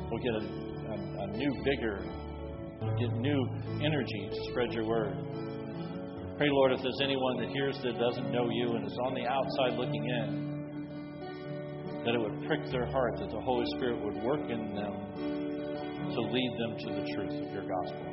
will 0.08 0.22
get 0.22 0.34
a, 0.34 0.44
a, 0.46 1.24
a 1.24 1.36
new 1.36 1.52
vigor, 1.64 2.06
get 3.00 3.12
new 3.14 3.48
energy 3.82 4.30
to 4.30 4.50
spread 4.52 4.72
your 4.72 4.86
word. 4.86 5.16
Pray, 6.38 6.48
Lord, 6.50 6.70
if 6.70 6.82
there's 6.82 7.00
anyone 7.02 7.36
that 7.40 7.48
hears 7.48 7.76
that 7.82 7.98
doesn't 7.98 8.30
know 8.30 8.48
you 8.48 8.76
and 8.76 8.86
is 8.86 8.98
on 9.06 9.14
the 9.14 9.26
outside 9.26 9.76
looking 9.76 10.04
in, 10.04 10.43
that 12.04 12.14
it 12.14 12.20
would 12.20 12.46
prick 12.46 12.60
their 12.70 12.86
heart, 12.86 13.16
that 13.18 13.30
the 13.30 13.40
Holy 13.40 13.64
Spirit 13.76 14.02
would 14.04 14.22
work 14.22 14.50
in 14.50 14.74
them 14.74 14.94
to 16.12 16.20
lead 16.20 16.52
them 16.58 16.76
to 16.78 16.86
the 17.00 17.04
truth 17.14 17.32
of 17.32 17.52
your 17.52 17.64
gospel. 17.64 18.04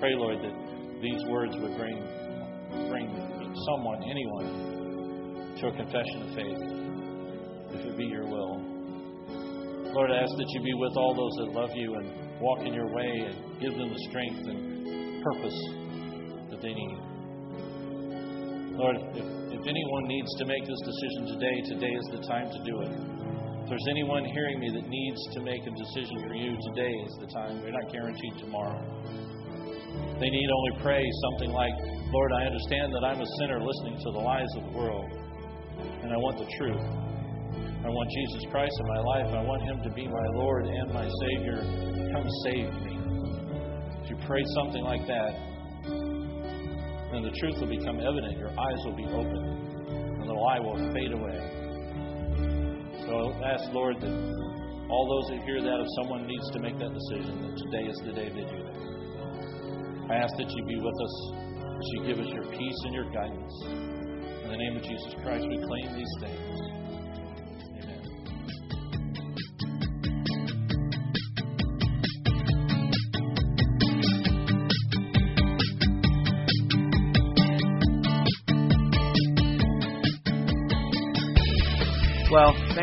Pray, 0.00 0.14
Lord, 0.14 0.38
that 0.40 0.54
these 1.02 1.22
words 1.28 1.54
would 1.56 1.76
bring, 1.76 2.00
bring 2.88 3.06
someone, 3.68 4.02
anyone, 4.02 5.56
to 5.60 5.68
a 5.68 5.72
confession 5.76 6.22
of 6.22 6.34
faith, 6.34 6.60
if 7.78 7.86
it 7.86 7.96
be 7.96 8.04
your 8.04 8.26
will. 8.26 8.60
Lord, 9.92 10.10
I 10.10 10.16
ask 10.22 10.36
that 10.36 10.48
you 10.48 10.60
be 10.62 10.74
with 10.74 10.96
all 10.96 11.14
those 11.14 11.32
that 11.38 11.52
love 11.58 11.70
you 11.74 11.94
and 11.94 12.40
walk 12.40 12.60
in 12.66 12.74
your 12.74 12.88
way 12.92 13.28
and 13.28 13.60
give 13.60 13.72
them 13.72 13.88
the 13.88 13.98
strength 14.08 14.46
and 14.48 15.22
purpose 15.22 15.58
that 16.50 16.60
they 16.60 16.74
need. 16.74 16.98
Lord, 18.76 18.96
if, 19.14 19.35
if 19.56 19.64
anyone 19.64 20.04
needs 20.04 20.28
to 20.36 20.44
make 20.44 20.64
this 20.68 20.82
decision 20.84 21.32
today, 21.32 21.56
today 21.64 21.94
is 21.96 22.06
the 22.12 22.22
time 22.28 22.52
to 22.52 22.60
do 22.60 22.74
it. 22.84 22.92
If 23.64 23.68
there's 23.72 23.88
anyone 23.88 24.24
hearing 24.24 24.60
me 24.60 24.68
that 24.68 24.84
needs 24.84 25.20
to 25.32 25.40
make 25.40 25.64
a 25.64 25.72
decision 25.72 26.28
for 26.28 26.36
you, 26.36 26.52
today 26.70 26.92
is 26.92 27.14
the 27.24 27.26
time. 27.32 27.64
We're 27.64 27.72
not 27.72 27.90
guaranteed 27.90 28.36
tomorrow. 28.36 28.84
They 30.20 30.28
need 30.28 30.48
only 30.52 30.74
pray 30.84 31.00
something 31.24 31.56
like, 31.56 31.72
Lord, 32.12 32.32
I 32.36 32.52
understand 32.52 32.92
that 32.92 33.04
I'm 33.04 33.20
a 33.20 33.30
sinner 33.40 33.64
listening 33.64 33.96
to 34.04 34.12
the 34.12 34.20
lies 34.20 34.52
of 34.60 34.62
the 34.68 34.74
world, 34.76 35.08
and 36.04 36.12
I 36.12 36.16
want 36.20 36.36
the 36.36 36.48
truth. 36.60 36.84
I 37.80 37.88
want 37.88 38.10
Jesus 38.12 38.44
Christ 38.52 38.76
in 38.80 38.86
my 38.92 39.00
life. 39.00 39.28
I 39.32 39.42
want 39.42 39.62
Him 39.64 39.80
to 39.88 39.90
be 39.90 40.06
my 40.06 40.26
Lord 40.36 40.66
and 40.66 40.92
my 40.92 41.08
Savior. 41.08 41.64
Come 42.12 42.28
save 42.44 42.68
me. 42.84 42.92
If 44.04 44.10
you 44.10 44.16
pray 44.26 44.44
something 44.54 44.84
like 44.84 45.06
that, 45.06 45.55
then 47.16 47.32
the 47.32 47.36
truth 47.40 47.56
will 47.56 47.72
become 47.72 47.96
evident. 47.96 48.36
Your 48.36 48.52
eyes 48.52 48.80
will 48.84 48.96
be 48.96 49.08
opened, 49.08 49.48
and 50.20 50.28
the 50.28 50.36
lie 50.36 50.60
will 50.60 50.76
fade 50.92 51.12
away. 51.16 51.40
So 53.08 53.32
ask, 53.40 53.72
Lord, 53.72 53.96
that 54.04 54.12
all 54.90 55.08
those 55.08 55.32
that 55.32 55.40
hear 55.48 55.62
that, 55.62 55.80
if 55.80 55.88
someone 56.02 56.26
needs 56.26 56.44
to 56.52 56.60
make 56.60 56.76
that 56.78 56.92
decision, 56.92 57.40
that 57.40 57.56
today 57.56 57.88
is 57.88 57.96
the 58.04 58.12
day 58.12 58.28
they 58.28 58.44
do 58.44 58.60
that. 58.68 58.76
I 60.12 60.14
ask 60.20 60.36
that 60.36 60.50
you 60.50 60.60
be 60.68 60.76
with 60.76 60.92
us, 60.92 61.16
that 61.56 61.88
you 61.96 62.04
give 62.04 62.18
us 62.20 62.28
your 62.28 62.44
peace 62.52 62.80
and 62.84 62.92
your 62.92 63.08
guidance. 63.10 63.54
In 64.44 64.50
the 64.52 64.60
name 64.60 64.76
of 64.76 64.82
Jesus 64.82 65.16
Christ, 65.24 65.48
we 65.48 65.56
claim 65.56 65.96
these 65.96 66.14
things. 66.20 66.85